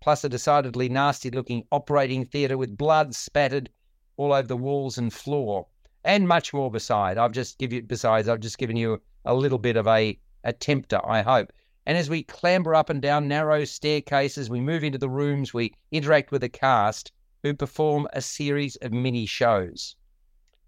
[0.00, 3.70] plus a decidedly nasty looking operating theatre with blood spattered
[4.16, 5.68] all over the walls and floor,
[6.04, 7.16] and much more beside.
[7.16, 10.18] I've just give you besides, I've just given you a little bit of a,
[10.58, 11.52] tempter, I hope.
[11.86, 15.74] And as we clamber up and down narrow staircases, we move into the rooms, we
[15.92, 17.12] interact with the cast
[17.44, 19.94] who perform a series of mini shows.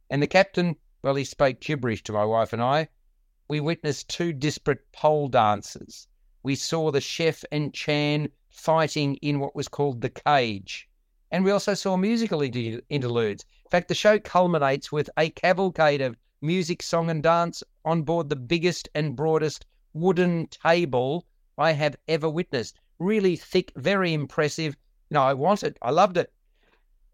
[0.08, 2.88] And the captain, well, he spoke gibberish to my wife and I.
[3.48, 6.06] We witnessed two disparate pole dances.
[6.42, 10.88] We saw the chef and Chan fighting in what was called the cage.
[11.30, 13.44] And we also saw musical interludes.
[13.64, 18.28] In fact, the show culminates with a cavalcade of music, song, and dance on board
[18.28, 21.26] the biggest and broadest wooden table
[21.56, 22.78] I have ever witnessed.
[22.98, 24.76] Really thick, very impressive.
[25.10, 25.76] No, I want it.
[25.80, 26.32] I loved it.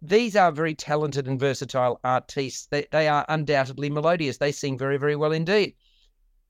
[0.02, 2.66] These are very talented and versatile artists.
[2.66, 4.36] They, they are undoubtedly melodious.
[4.36, 5.74] They sing very, very well indeed.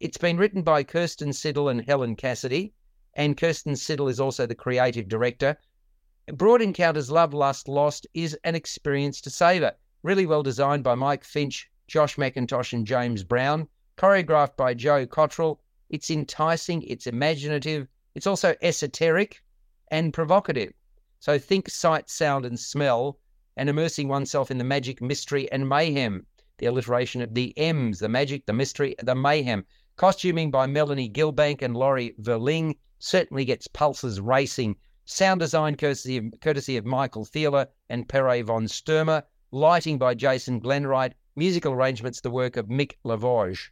[0.00, 2.74] It's been written by Kirsten Siddle and Helen Cassidy,
[3.14, 5.56] and Kirsten Siddle is also the creative director.
[6.34, 9.72] Broad Encounters Love, Lust, Lost is an experience to savour.
[10.02, 13.68] Really well designed by Mike Finch, Josh McIntosh, and James Brown.
[13.96, 15.60] Choreographed by Joe Cottrell.
[15.88, 17.86] It's enticing, it's imaginative,
[18.16, 19.40] it's also esoteric
[19.88, 20.72] and provocative.
[21.20, 23.18] So think sight, sound, and smell,
[23.56, 26.26] and immersing oneself in the magic, mystery, and mayhem.
[26.58, 29.64] The alliteration of the M's, the magic, the mystery, the mayhem.
[29.96, 34.76] Costuming by Melanie Gilbank and Laurie Verling certainly gets pulses racing.
[35.04, 39.22] Sound design courtesy of, courtesy of Michael Thieler and Pere von Sturmer.
[39.50, 41.14] Lighting by Jason Glenwright.
[41.34, 43.70] Musical arrangements the work of Mick Lavorge.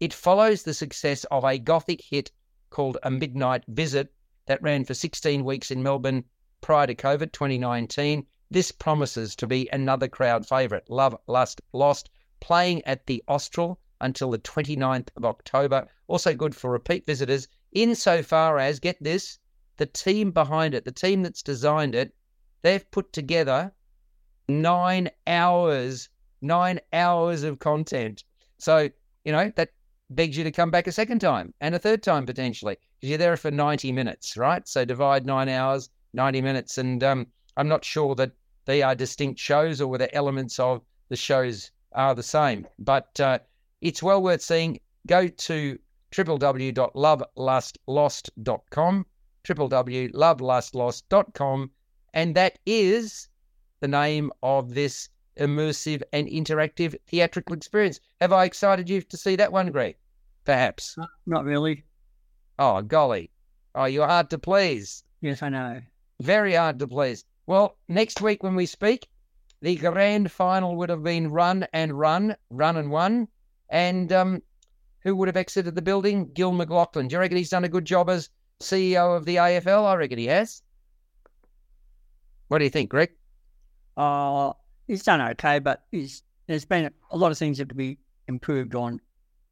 [0.00, 2.32] It follows the success of a gothic hit
[2.70, 4.12] called A Midnight Visit
[4.46, 6.24] that ran for 16 weeks in Melbourne
[6.60, 8.26] prior to COVID 2019.
[8.54, 10.88] This promises to be another crowd favourite.
[10.88, 15.88] Love, Lust, Lost, playing at the Austral until the 29th of October.
[16.06, 19.40] Also good for repeat visitors, insofar as, get this,
[19.76, 22.14] the team behind it, the team that's designed it,
[22.62, 23.72] they've put together
[24.46, 26.08] nine hours,
[26.40, 28.22] nine hours of content.
[28.58, 28.88] So,
[29.24, 29.70] you know, that
[30.10, 33.18] begs you to come back a second time and a third time potentially because you're
[33.18, 34.68] there for 90 minutes, right?
[34.68, 36.78] So divide nine hours, 90 minutes.
[36.78, 37.26] And um,
[37.56, 38.30] I'm not sure that
[38.64, 43.38] they are distinct shows or whether elements of the shows are the same, but uh,
[43.80, 44.78] it's well worth seeing.
[45.06, 45.78] Go to
[46.12, 49.06] www.lovelustlost.com,
[49.44, 51.70] www.lovelustlost.com,
[52.14, 53.28] and that is
[53.80, 55.08] the name of this
[55.38, 58.00] immersive and interactive theatrical experience.
[58.20, 59.96] Have I excited you to see that one, Greg?
[60.44, 60.96] Perhaps.
[60.98, 61.84] Uh, Not really.
[62.58, 63.30] Oh, golly.
[63.74, 65.02] Oh, you're hard to please.
[65.20, 65.80] Yes, I know.
[66.20, 67.24] Very hard to please.
[67.46, 69.08] Well, next week when we speak,
[69.60, 73.28] the grand final would have been run and run, run and won.
[73.68, 74.42] And um,
[75.00, 76.30] who would have exited the building?
[76.32, 77.08] Gil McLachlan.
[77.08, 78.30] Do you reckon he's done a good job as
[78.60, 79.84] CEO of the AFL?
[79.84, 80.62] I reckon he has.
[82.48, 83.10] What do you think, Greg?
[83.96, 84.52] Uh,
[84.86, 88.74] he's done okay, but he's, there's been a lot of things that to be improved
[88.74, 89.00] on.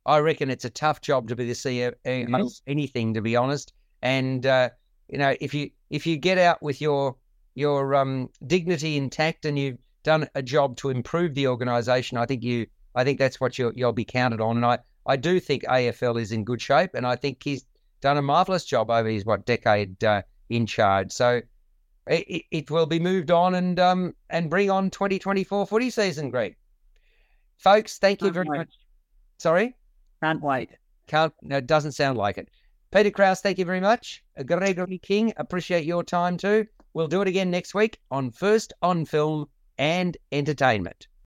[0.04, 2.62] I reckon it's a tough job to be the CEO of Yes.
[2.66, 3.72] anything, to be honest.
[4.02, 4.70] And uh,
[5.08, 7.16] you know, if you if you get out with your
[7.54, 12.42] your um, dignity intact and you've done a job to improve the organisation, I think
[12.42, 14.56] you I think that's what you'll, you'll be counted on.
[14.56, 17.64] And I, I do think AFL is in good shape, and I think he's
[18.00, 21.12] done a marvellous job over his what decade uh, in charge.
[21.12, 21.40] So
[22.06, 26.56] it, it, will be moved on and um and bring on 2024 footy season, Greg.
[27.58, 28.58] Folks, thank you Can't very wait.
[28.58, 28.74] much.
[29.38, 29.76] Sorry,
[30.22, 30.70] Can't wait.
[31.06, 31.32] can't.
[31.42, 32.48] No, it doesn't sound like it.
[32.90, 34.22] Peter Kraus, thank you very much.
[34.44, 36.66] Gregory King, appreciate your time too.
[36.94, 41.08] We'll do it again next week on First on Film and Entertainment.